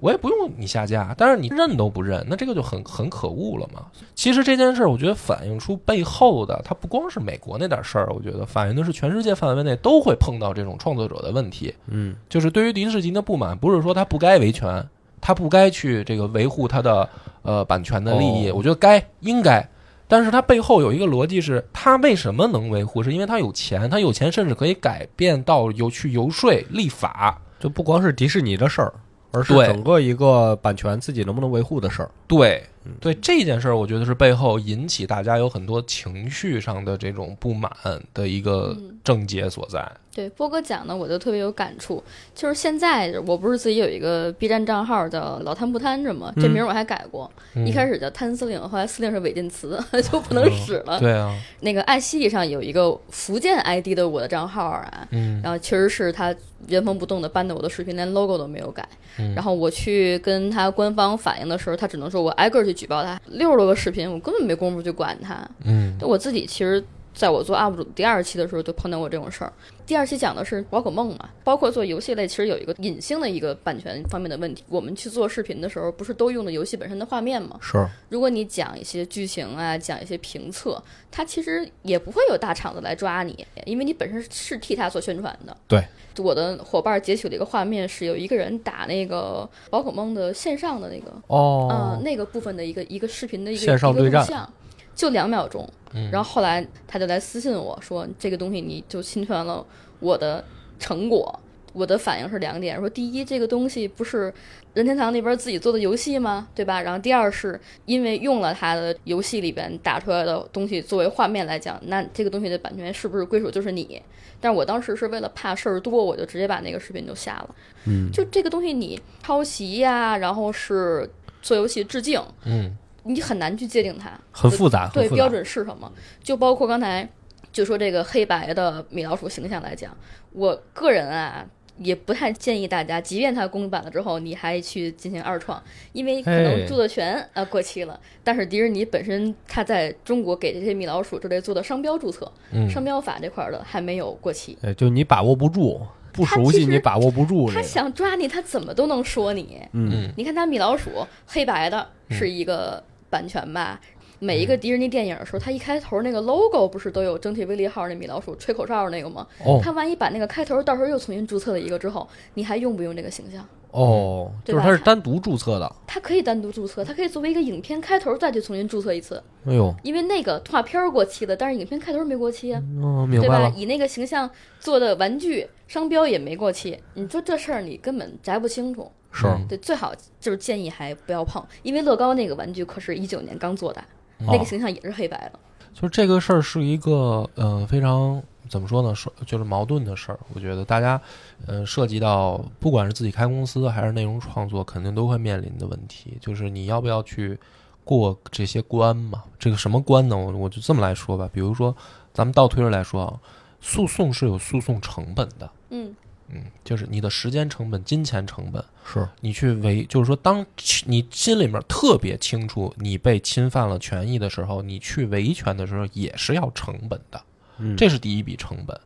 [0.04, 3.86] 我也不用你下架，但是你认都不认，那这个就很很可恶了嘛。
[4.14, 11.74] 其实这件事儿，我觉得反映出背后的，它不光是美国那点事儿，我觉得反映的是全世界范围内都会碰到这种创作者的问题。
[11.86, 14.86] 嗯，就是对于迪士尼的不满，不是说他不该维权，
[15.22, 17.08] 他不该去这个维护他的
[17.40, 19.66] 呃版权的利益，哦我觉得该应该。
[20.06, 23.02] 但是他背后有一个逻辑是，他为什么能维护？
[23.02, 27.40] 是因为他有钱，他有钱甚至可以改变到游去游说立法。
[27.58, 28.92] 就不光是迪士尼的事儿，
[29.34, 32.10] 而是对整个一个版权自己能不能维护的事儿。
[32.28, 37.70] 对嗯，对这件事儿，我觉得是背后引起大家有很多情绪上的这种不满
[38.12, 39.86] 的一个嗯症结所在。
[40.14, 42.02] 对波哥讲的，我就特别有感触。
[42.36, 46.32] 就是现在，我不是自己有一个 B 站账号叫老贪不贪着吗？
[46.36, 49.76] 这嗯名儿我还改过，嗯一开始叫贪司令，后来司令是违禁词，
[50.10, 51.00] 就不能使了。
[51.00, 56.32] 对啊，那个爱奇艺上有一个福建 ID 的我的账号啊，嗯然后确实是他
[56.68, 58.88] 原封不动的搬的我的视频，连 logo 都没有改。
[59.18, 65.48] 嗯然后我去跟他官方反映的时候，他只能说我挨个去举报他，六十多个视频，我根本没工夫去管他。
[65.64, 69.52] 嗯我自己其实在我做 UP 主第二期的时候，就碰到过这种事儿。
[69.86, 74.64] 第二期讲的是宝可梦嘛，包括做游戏类，其实有一个隐性的一个版权方面的问题。
[74.68, 77.58] 我们去做视频的时候，不是都用的游戏本身的画面吗？
[77.60, 85.56] 是，如果你讲一些剧情啊，讲一些评测，它其实也不会有大厂子来抓你，因为你本身是替他做宣传的。
[85.68, 85.84] 对，
[86.16, 94.52] 我的伙伴截取了一个画面，是有一个人打那个宝可梦的线上的那个哦嗯，，那个部分的一个一个视频的一个线上对战一个录像，
[94.94, 95.68] 就两秒钟。
[95.92, 99.64] 嗯然后后来他就来私信我说，这个东西你就侵权了
[100.00, 100.44] 我的
[100.78, 101.38] 成果。
[101.72, 104.32] 我的反应是两点，说第一，这个东西不是
[104.74, 106.46] 任天堂那边自己做的游戏吗？
[106.54, 106.80] 对吧？
[106.80, 114.00] 然后第二是因为用了他的游戏里边打出来的东西作为画面来讲，那这个东西的版权是不是归属就是你？
[114.40, 117.54] 但是我当时是为了怕事儿多，我就直接把那个视频就下了。
[117.86, 121.10] 嗯，就这个东西你抄袭呀、然后是
[121.42, 124.10] 做游戏致敬，嗯你很难去界定它。
[124.32, 125.90] 很复杂，对标准是什么？
[126.22, 127.08] 就包括刚才
[127.52, 129.96] 就说这个黑白的米老鼠形象来讲，
[130.32, 131.46] 我个人啊。
[131.78, 135.60] 也不太建议大家，即便它公版了之后，你还去进行二创，
[135.92, 137.98] 因为可哎能著作权啊过期了。
[138.22, 144.56] 但是迪士尼本身它在中国给这些米老鼠之类做的商标注册，嗯商标法这块儿的还没有过期。
[144.62, 147.62] 哎，就你把握不住，不熟悉你把握不住这他。
[147.62, 149.60] 想抓你，他怎么都能说你。
[149.72, 152.80] 嗯，嗯你看他米老鼠黑白的是一个
[153.14, 153.80] 版权吧？
[154.18, 159.24] 每一个迪士尼电影的时候，它一开头那个 logo 不是都有整体威力号那米老鼠吹口哨那个吗？
[159.44, 163.46] 哦它万一把那个开头到时候又重新注册了一个之后，你还用不用这个形象？
[163.70, 165.70] 哦，就是它是单独注册的。
[165.86, 173.52] 它可以单独注册，它可以作为一个影片开头再去重新注册一次，哎呦，因为那个动画片儿过期了，但是影片开头没过期啊，哦，明对吧？
[173.56, 178.90] 以那个形象做的玩具商标也没过期，你说这事儿你根本摘不清楚。
[179.14, 183.82] 是，嗯对，最好就是建议还不要碰，因为乐高那个玩具可是一九年刚做的，
[184.18, 185.38] 那个哦形象也是黑白的。
[185.72, 190.18] 就是这个事儿是一个呃非常怎么说呢，说就是矛盾的事儿。
[190.32, 191.00] 我觉得大家
[191.46, 197.36] 呃涉及到不管是自己开公司还是内容创作，肯定都会面临的问题，就是你要不要去
[197.84, 199.24] 过这些关嘛？
[199.38, 200.16] 这个什么关呢？
[200.16, 201.74] 我我就这么来说吧，比如说
[202.12, 203.18] 咱们倒推着来说啊，
[203.60, 205.50] 诉讼是有诉讼成本的。
[205.70, 205.92] 嗯，
[206.28, 210.44] 嗯，就是你的时间成本、金钱成本，是，你去维，就是说，当
[210.86, 217.22] 你心里面特别清楚你被侵犯了权益的时候，你去维权的时候也是要成本的，
[217.58, 218.78] 嗯，这是第一笔成本。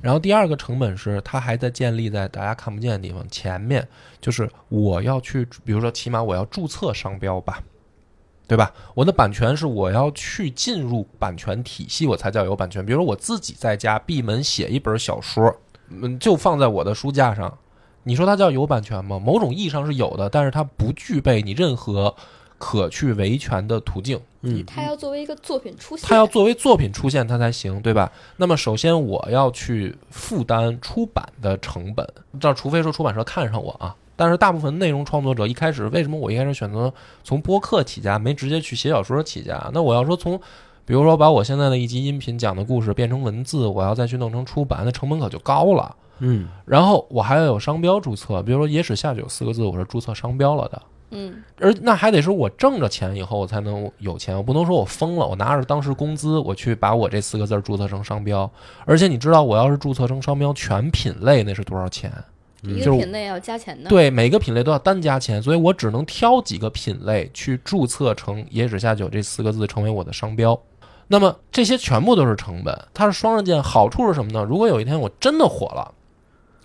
[0.00, 3.86] 然后第二个成本是，它还在建立在大家看不见的地方，前面
[4.20, 7.62] 就是我要去，比如说，起码我要注册商标吧，
[8.46, 8.72] 对吧？
[8.94, 12.84] 我的版权是我要去进入版权体系，我才叫有版权。
[12.84, 15.54] 比如说我自己在家闭门写一本小说，
[15.88, 17.56] 嗯，就放在我的书架上，
[18.02, 19.18] 你说它叫有版权吗？
[19.18, 22.14] 某种意义上是有的，但是它不具备你任何
[22.58, 24.20] 可去维权的途径。
[24.42, 28.10] 嗯，它要作为一个作品出现，它要作为作品出现，它才行，对吧？
[28.36, 32.08] 那么首先我要去负担出版的成本，
[32.40, 33.94] 这除非说出版社看上我啊。
[34.18, 36.90] 但是大部分内容创作者一开始，为什么我一开始选择
[37.22, 39.70] 从播客起家，没直接去写小说起家？
[39.74, 40.40] 那我要说从，
[40.86, 45.94] 比如说把我现在的一集音频讲的故事变成文字，我要再去弄成出版，那成本可就高了。
[46.20, 50.82] 嗯，然后我还要有商标注册，比如说“野史下酒”四个字，我是注册商标了的。
[51.10, 58.50] 嗯，而那还得是我挣着钱以后我才能有钱，我不能说我疯了，我拿着当时工资我去把我这四个字注册成商标。
[58.84, 62.12] 而且你知道，我要是注册成商标全品类那是多少钱？
[62.62, 70.58] 一就是个品类要加钱的。，对，每个品类都要单加钱，所以我只能挑几个品类去注册成“野史下酒”这四个字成为我的商标。
[71.08, 73.62] 那么这些全部都是成本，它是双刃剑。
[73.62, 74.44] 好处是什么呢？
[74.44, 75.92] 如果有一天我真的火了，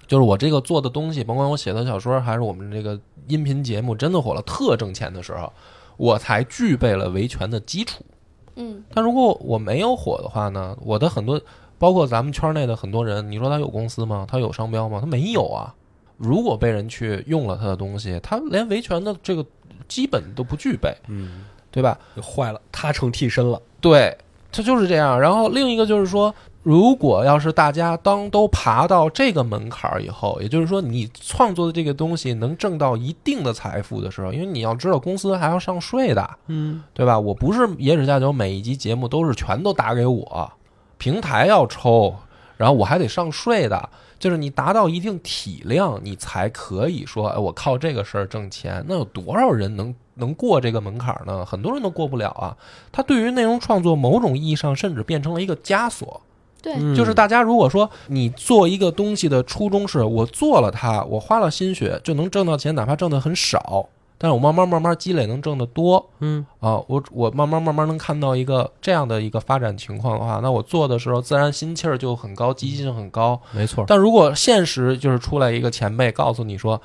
[0.07, 5.51] 就是我这个做的东西，甭管我写的小说还是我们这个音频节目真的火了，特挣钱的时候，
[5.97, 8.03] 我才具备了维权的基础。
[8.55, 10.75] 嗯但如果我没有火的话呢？
[10.81, 11.39] 我的很多，
[11.77, 14.25] 包括咱们圈内的很多人，你说他有公司吗？
[14.29, 14.99] 他有商标吗？
[14.99, 15.73] 他没有啊。
[16.17, 19.43] 如果被人去用了他的东西，他连维权的这个
[19.87, 21.97] 基本都不具备，嗯，对吧？
[22.21, 23.59] 坏了，他成替身了。
[23.79, 24.15] 对，
[24.51, 25.19] 它就是这样。
[25.19, 26.33] 然后另一个就是说，
[26.63, 37.17] 如果要是大家当都爬到这个门槛儿以后，也就是说你创作的这个东西能挣到一定的财富的时候，因为你要知道公司还要上税的，嗯，对吧？
[37.17, 40.51] 我不是野史下酒每一集节目都是全都打给我，
[40.97, 42.13] 平台要抽，
[42.57, 43.89] 然后我还得上税的。
[44.21, 48.85] 就是你达到一定体量，你才可以说，哎，我靠这个事儿挣钱。
[48.87, 51.43] 那有多少人能能过这个门槛呢？
[51.43, 52.55] 很多人都过不了啊。
[52.91, 56.21] 它对于内容创作某种意义上，甚至变成了一个枷锁。
[56.61, 63.89] 对，嗯就是大家如果说你做一个东西的初衷是我做了它，我花了心血就能挣到钱，哪怕挣的很少，
[64.23, 73.41] 但是我慢慢慢慢积累能挣得多嗯啊，我我慢慢慢慢能看到一个这样的一个发展情况的话，那我做的时候自然心气儿就很高，积极性很高。
[73.51, 73.83] 没错。
[73.87, 76.79] 但如果现实就是出来一个前辈告诉你说，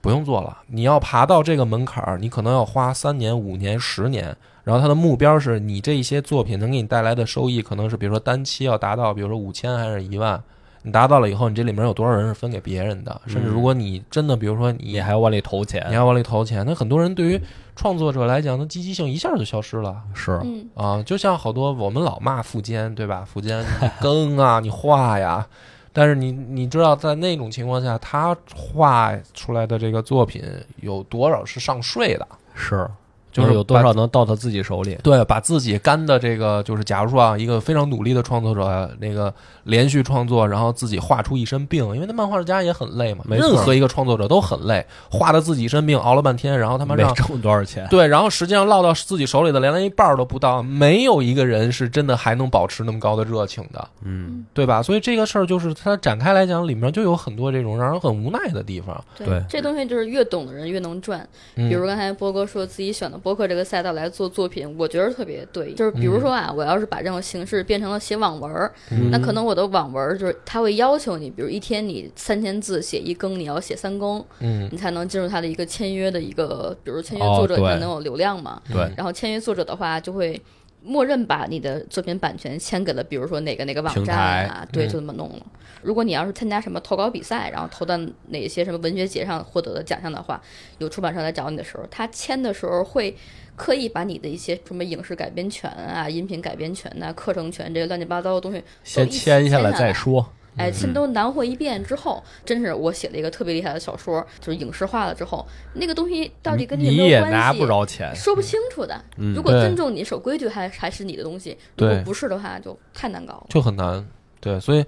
[0.00, 4.36] 不用做了，你要爬到这个门槛儿，你可能要花三年、五年、十年。
[4.64, 10.42] 然后他的目标是你这一些作品能给你带来的收益，可能是比如说单期要达到，比如说五千还是一万。
[10.82, 13.20] 你达到了以后，你这里面有多少人是分给别人的？
[13.26, 17.40] 甚至如果你真的，比如说你你还要往里投钱，你要往里投钱，那很多人对于
[17.76, 19.96] 创作者来讲，那积极性一下就消失了。
[20.12, 23.24] 是嗯啊，就像好多我们老骂富坚，对吧？
[23.24, 25.46] 富坚你更啊，你画呀，
[25.92, 30.42] 但是你你知道，在那种情况下，他画出来的这个作品
[30.80, 32.26] 有多少是上税的？
[32.54, 32.88] 是，
[33.32, 34.96] 就是有多少能到他自己手里？
[35.02, 39.32] 对，把自己干的这个，就是假如说啊，一个非常努力的创作者，那个
[39.64, 47.86] 连续创作，然后自己画出一身病，因为那漫画家也很累嘛，没任何一个创作者都很累，画的自己一身病，熬了半天，然后他妈让没挣多少钱？
[47.88, 54.82] 对，然后实际上落到自己手里的连连一半都不到，没有一个人是真的还能保持那么高的热情的，嗯，对吧？
[54.82, 59.02] 所以这个事儿就是它展开来讲，里面就有很多这种让人很无奈的地方。
[59.16, 61.26] 对这东西就是越懂的人越能赚。
[61.54, 65.72] 嗯、比如刚才波哥说自己选的播客这个赛道来做作品，我觉得特别对。
[65.74, 69.10] 就是比如说啊，我要是把这种形式变成了写网文儿，嗯。
[69.10, 74.68] 那可能我的网文儿就是他会要求你，比如一天你三千字写一更，你要写三更，嗯。
[74.72, 78.60] 你才能进入他的一个签约的一个，比如签约哦作者才能有流量嘛。
[78.72, 80.40] 对，然后签约作者的话，就会
[80.84, 85.46] 默认把你的作品版权签给了，比如说哪个哪个网站啊，对，嗯就这么弄了。
[85.80, 90.40] 如果你要是参加什么投稿比赛，然后投到哪些什么文学节上获得的奖项的话，
[90.78, 93.16] 有出版社来找你的时候，他签的时候会
[93.56, 100.32] 刻意把你的一些什么影视改编权啊、音频改编权呐、课程权这些乱七八糟的东西，先签下来再说。
[100.56, 107.36] 哎，嗯全都囊括一遍之后，真是我写了一个特别厉害的小说，就是影视化了之后，那个东西到底跟你有你没有关系？
[107.36, 108.14] 也拿不着钱。
[108.14, 109.00] 说不清楚的。
[109.16, 113.46] 嗯如果尊重你守规矩还还是你的东西，如果不是的话，就太难搞了。
[113.48, 114.06] 就很难。
[114.40, 114.84] 对，所以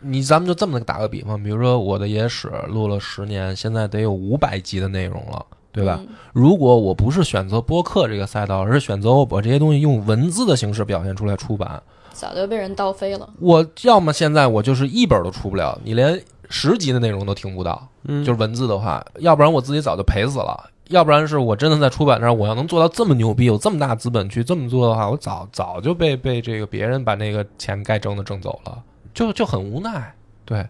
[0.00, 5.44] 你咱们就这么打个比方，比如说我的野史录了十年，现在得有五百集的内容了。
[5.72, 5.98] 对吧？
[6.00, 11.82] 嗯如果我不是选择播客这个赛道，而是选择我把这些东西用文字的形式表现出来出版，
[12.16, 13.28] 早就被人倒飞了。
[13.38, 30.14] 我要么现在我就是一本都出不了，你连十集的内容都听不到，嗯就是文字的话，要不然我自己早就赔死了，要不然是我真的在出版上，我要能做到这么牛逼，有这么大资本去这么做的话，我早早就被被这个别人把那个钱该挣的挣走了，就就很无奈，
[30.44, 30.66] 对。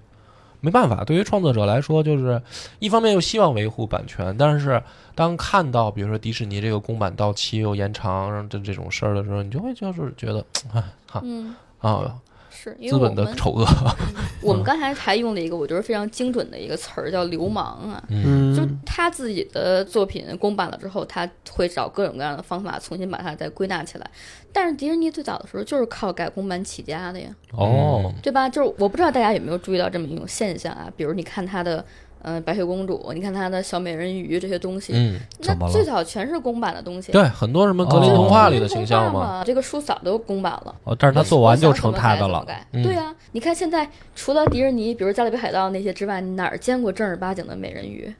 [0.66, 2.42] 没办法，对于创作者来说，就是
[2.80, 4.82] 一方面又希望维护版权，但是
[5.14, 10.44] 当看到比如说迪士尼这个公版到期又延长这这种事儿的时候，你就会就是觉得，
[10.74, 12.18] 哎哈嗯，啊，
[12.56, 13.66] 是因资本的为我们丑恶，
[14.40, 18.02] 我们刚才还用了一个我觉得非常精准的一个词儿叫“流氓”啊。
[18.08, 24.10] 嗯就嗯，他自己的作品公版了之后，他会找各种各样的方法重新把它再归纳起来。
[24.52, 28.48] 但是迪士尼最早的时候就是靠改公版起家的呀，哦，对吧？
[28.48, 31.84] 就是我不知道大家有没有注意到这么一种现象啊，比如你看他的。
[32.22, 37.12] 嗯，白雪公主，你看他的小美人鱼这些东西，嗯，那最早全是公版的东西。
[37.12, 40.74] 对，很多什么格林哦童话里的形象嘛，这个书早都公版了。
[40.84, 42.44] 哦，但是他做完就成他的了。
[42.72, 48.12] 对呀、你看现在除了迪士尼，比如《加勒比海盗》那些之外，哪儿见过正儿八经的美人鱼？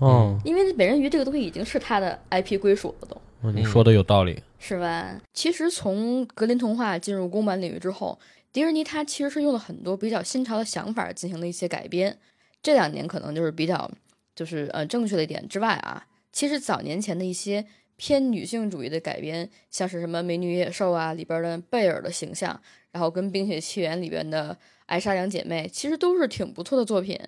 [0.00, 4.42] 嗯，因为美人鱼这个东西已经是他的 IP 归属了，都嗯你说的有道理。
[4.58, 5.14] 是吧？
[5.32, 8.18] 其实从格林童话进入公版领域之后，
[8.52, 12.16] 迪士尼它其实是用了很多比较新潮的想法进行了一些改编。
[12.64, 13.90] 这两年可能就是比较
[14.34, 22.58] 就是呃正确的一点之外啊，其实早年前的一些偏女性主义的改编，像是什么《美女野兽》啊里边的贝尔的形象，
[22.90, 24.56] 然后跟《冰雪奇缘》里边的
[24.86, 27.20] 艾莎两姐妹，其实都是挺不错的作品。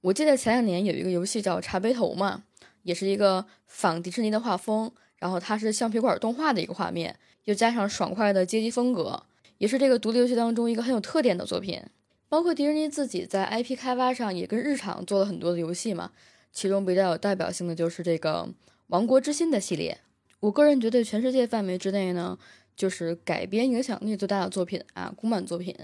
[0.00, 2.44] 我记得前两年有一个游戏叫《茶杯头》嘛，
[2.84, 7.14] 也是一个仿迪士尼的画风，然后它是橡皮管动画的一个画面，
[7.44, 9.22] 又加上爽快的街机风格，
[9.58, 11.82] 也是这个独立游戏当中一个很有特点的作品。
[12.30, 16.12] 包括迪士尼自己在 IP 开发上也跟日厂做了很多的游戏嘛，
[16.52, 18.46] 其中比较有代表性的就是这个
[18.86, 19.98] 《王国之心》的系列。
[20.38, 22.38] 我个人觉得全世界范围之内呢，
[22.76, 25.76] 就是改编影响力最大的作品啊，公版作品，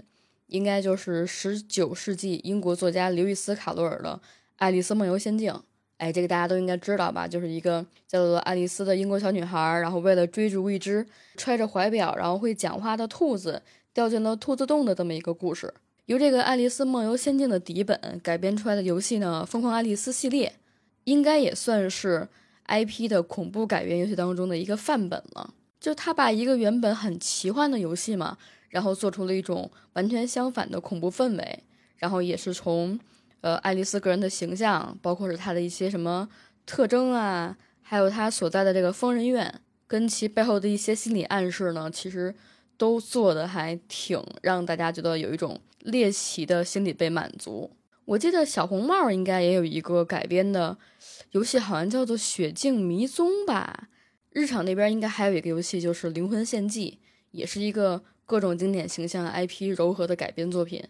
[0.46, 4.20] 应该就是十九世纪英国作家刘易斯·卡罗尔的
[4.58, 5.52] 《爱丽丝梦游仙境》。
[5.96, 7.26] 哎，这个大家都应该知道吧？
[7.26, 11.04] 就是一个叫做爱丽丝的英国小女孩，然后为了追逐一只
[11.36, 15.74] 揣着怀表然后会讲话的兔子，掉进了兔子洞的这么一个故事。
[16.06, 20.54] 由这个《爱丽丝梦游仙境》的底本改编出来的游戏呢，《疯狂爱丽丝》系列，
[21.02, 22.28] 应该也算是
[22.68, 25.52] IP 的恐怖改编游戏当中的一个范本了。
[25.80, 28.38] 就他把一个原本很奇幻的游戏嘛，
[28.68, 31.64] 然后做出了一种完全相反的恐怖氛围，
[31.96, 32.96] 然后也是从
[33.40, 36.28] 呃爱丽丝个人的形象，包括是她的一些什么
[36.64, 42.32] 特征啊，还有她所在的这个疯人院，跟其背后的一些心理暗示呢，其实
[42.76, 45.60] 都做的还挺让大家觉得有一种。
[45.86, 47.70] 猎奇的心理被满足。
[48.06, 50.76] 我记得小红帽应该也有一个改编的
[51.30, 53.88] 游戏，好像叫做《雪境迷踪》吧。
[54.30, 56.98] 日常那边应该还有一个游戏，就是《灵魂献祭》，
[57.30, 60.82] 也是一个各种经典形象 IP 柔和的改编作品。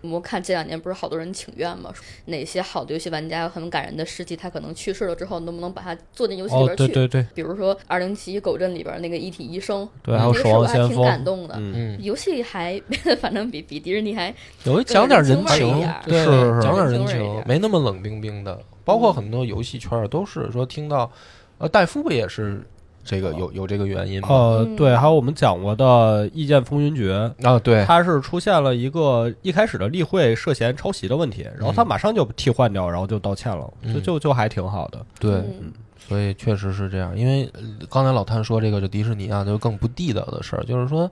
[0.00, 1.92] 我们看这两年不是好多人请愿吗？
[2.26, 6.86] 哪些好的游戏玩家有很感人的事迹，他可能去世了之后，能不能把它做进游戏里边去？
[6.88, 11.54] 对对对，比如说《二零七一狗镇》里边那个一体医生，对，还有《守望先锋》，挺感动的。
[11.58, 12.80] 嗯，游戏还
[13.20, 14.34] 反正比比迪士尼还
[14.64, 16.24] 有一讲点人情，对
[16.60, 18.58] 讲点人情，没那么冷冰冰的。
[18.84, 21.10] 包括很多游戏圈都是说听到，
[21.58, 22.60] 呃，戴夫不也是？
[23.04, 24.28] 这个有有这个原因吗？
[24.28, 35.04] 呃，对，还有我们讲过的《意见风云决》啊，对，它是出现了一个一开始的例会涉嫌抄袭的问题，然后他马上就替换掉，然后就道歉了，就就就还挺好的。
[35.18, 35.42] 对，
[36.08, 37.18] 所以确实是这样。
[37.18, 37.50] 因为
[37.90, 41.10] 刚才老谭说这个，就迪士尼啊，就更不地道的事儿，就是说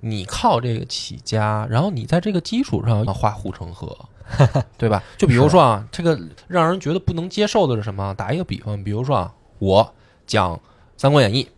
[0.00, 3.96] 你靠这个起家，然后你在这个基础上要画护城河，
[4.76, 5.00] 对吧？
[5.16, 6.18] 就比如说啊，这个
[6.48, 8.12] 让人觉得不能接受的是什么？
[8.14, 9.94] 打一个比方，比如说啊，我
[10.26, 10.56] 讲。
[11.00, 11.48] 《三国演义》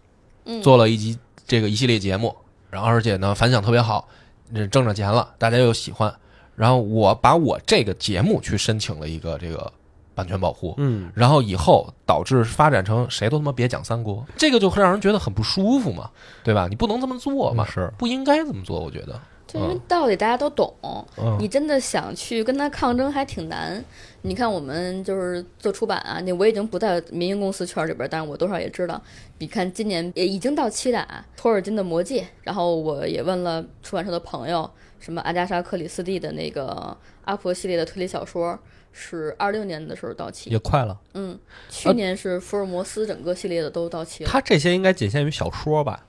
[0.62, 1.18] 做了一集
[1.48, 2.32] 这个一系列节目，
[2.70, 4.06] 然后而且呢反响特别好，
[4.70, 6.14] 挣着钱了，大家又喜欢。
[6.54, 9.72] 然后我把我这个节目去申请了一个这个
[10.14, 16.08] 版权保护，嗯，然后以后导致发展成谁都他妈别讲三国，这个就会让人觉得很不舒服嘛，
[16.44, 16.68] 对吧？
[16.70, 19.20] 你不能这么做嘛，是不应该这么做，我觉得。
[19.54, 20.74] 因为道理大家都懂，
[21.38, 23.84] 你真的想去跟他抗争还挺难。
[24.22, 29.00] 你看我们就是做出版啊，那我已经不在民营公司圈里边，但是我多少也知道。
[29.38, 38.56] 你看今年也已经到期的托尔金的《魔戒》，然后我也问了出版社的朋友，什么阿加莎·克里斯蒂的那个阿婆系列的推理小说
[38.92, 40.96] 是二六年的时候到期，也快了。
[41.14, 41.36] 嗯，
[41.68, 44.30] 去年是福尔摩斯整个系列的都到期了。
[44.30, 46.06] 他这些应该仅限于小说吧？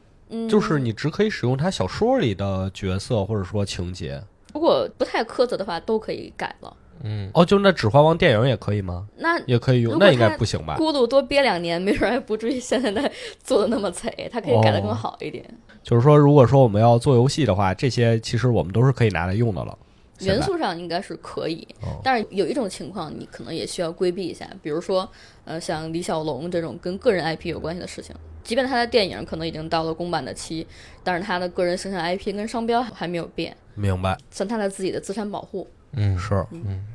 [0.50, 4.22] 就是你只可以使用他小说里的角色或者说情节，
[4.54, 6.76] 如果不太苛责的话，都可以改了。
[7.06, 9.06] 嗯，哦，就那《指环王》电影也可以吗？
[9.18, 10.78] 那也可以用，那应该不行吧？
[10.78, 13.12] 咕噜多憋两年，没准还不至于现在的
[13.44, 15.44] 做的那么贼，他可以改的更好一点。
[15.82, 19.78] 就是说，如果说我们要做游戏的话，这些其实我们都是可以拿来用的了。
[20.20, 21.68] 元素上应该是可以，
[22.02, 25.10] 但是有一种情况你可能也需要规避一下，比如说，
[25.44, 28.16] 呃，像李小龙这种跟个人 IP 有关系的事情。
[28.44, 30.68] 即便他的电影可能已经到了公版的期，
[31.04, 33.56] 但是他的个人形象 IP 跟商标还没有变。
[33.76, 35.68] 明白，算他的自己的资产保护。
[35.94, 36.86] 嗯，是，嗯，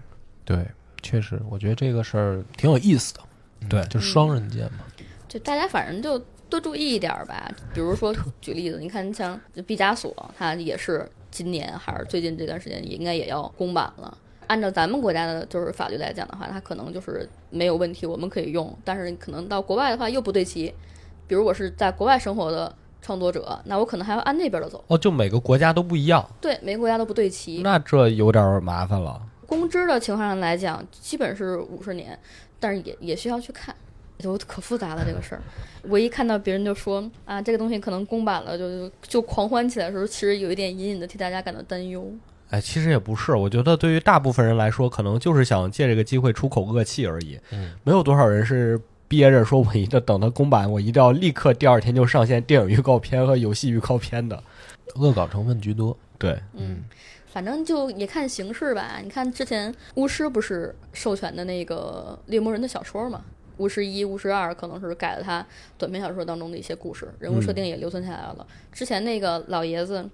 [0.45, 0.67] 对，
[1.03, 3.21] 确实，我觉得这个事儿挺有意思的。
[3.69, 4.81] 对，就是双刃剑嘛。
[5.27, 6.19] 就大家反正就
[6.49, 7.51] 多注意一点吧。
[7.75, 14.17] 比如说，举例子，你看像毕加索，他也是今年还是最近这段时间，应该也要公版了。
[14.47, 18.75] 按照咱们国家的就是法律来讲的话，它可能就是没有问题，我们可以用。
[18.85, 20.73] 但是可能到国外的话又不对齐。
[21.29, 24.83] 比如我是在国外生活的创作者，那我可能还要按那边的走。
[24.89, 26.27] 哦，就每个国家都不一样。
[26.41, 27.61] 对，每个国家都不对齐。
[27.63, 29.21] 那这有点麻烦了。
[29.47, 32.19] 公知的情况上来讲，基本是五十年，
[32.59, 33.75] 但是也也需要去看，
[34.19, 35.43] 就可复杂了这个事儿。
[35.89, 42.11] 我一看到别人就说啊，这个东西可能公版了，就就狂欢起来的时候，其实有一点隐隐的替大家感到担忧。
[42.51, 47.39] 哎，其实也不是，我觉得对于大部分人来说，可能就是想借这个机会出口恶气而已。
[47.53, 48.81] 嗯，没有多少人是。
[49.09, 54.41] 憋着说，我一定等它公版，我一定要立刻第二天就上线电影预告片和游戏预告片的，
[54.97, 55.97] 恶搞成分居多。
[56.19, 56.85] 对，嗯，
[57.27, 59.01] 反正就也看形式吧。
[59.03, 63.25] 你看之前巫师不是授权的那个猎魔人的小说嘛？
[63.57, 65.45] 巫师一、巫师二可能是改了他
[65.77, 68.47] 短篇小说当中的一些故事，人物设定也留存下来了。
[68.71, 70.09] 之前那个老爷子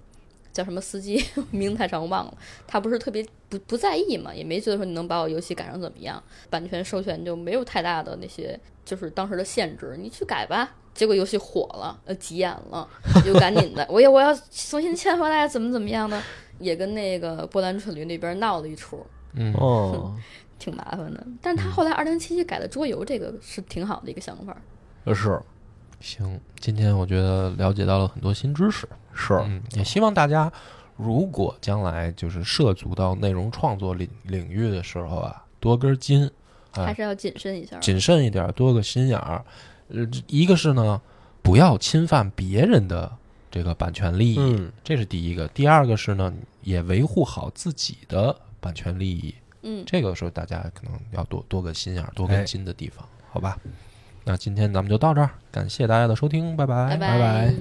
[0.55, 2.37] 叫什么司机， 名字太长忘了。
[2.65, 10.73] 他不是特别不不在意嘛，也没觉得说你能把我游戏改成怎么样，版权授权就没有太大的那些就是当时的限制，你去改吧。
[10.93, 12.87] 结果游戏火了，呃，急眼了，
[13.25, 16.17] 就赶紧的，我也我要重新签回来，怎么怎么样的，
[16.57, 20.15] 也跟那个波兰蠢驴那边闹了一出，嗯，哦，
[20.57, 21.21] 挺麻烦的。
[21.41, 24.55] 但是他后来二零七七改了桌游，这个是挺好的一个想法。
[25.13, 25.37] 是
[25.99, 30.51] 行，今天我觉得了解到了很多新知识，是，嗯，也希望大家
[30.97, 36.29] 如果将来就是涉足到内容创作领领域的时候啊，多根筋，
[36.73, 37.79] 哎还是要谨慎一下。
[37.79, 39.43] 谨慎一点，多个心眼儿。
[39.87, 41.01] 呃，一个是呢，
[41.41, 43.11] 不要侵犯别人的
[43.49, 45.47] 这个版权利益，嗯这是第一个。
[45.49, 53.57] 第二个是呢，也维护好自己的版权利益，嗯，这个时候大家可能要多多个心眼儿、多根哎筋的地方，好吧？
[54.23, 57.53] 那今天咱们就到这儿，感谢大家的收听，拜拜拜拜拜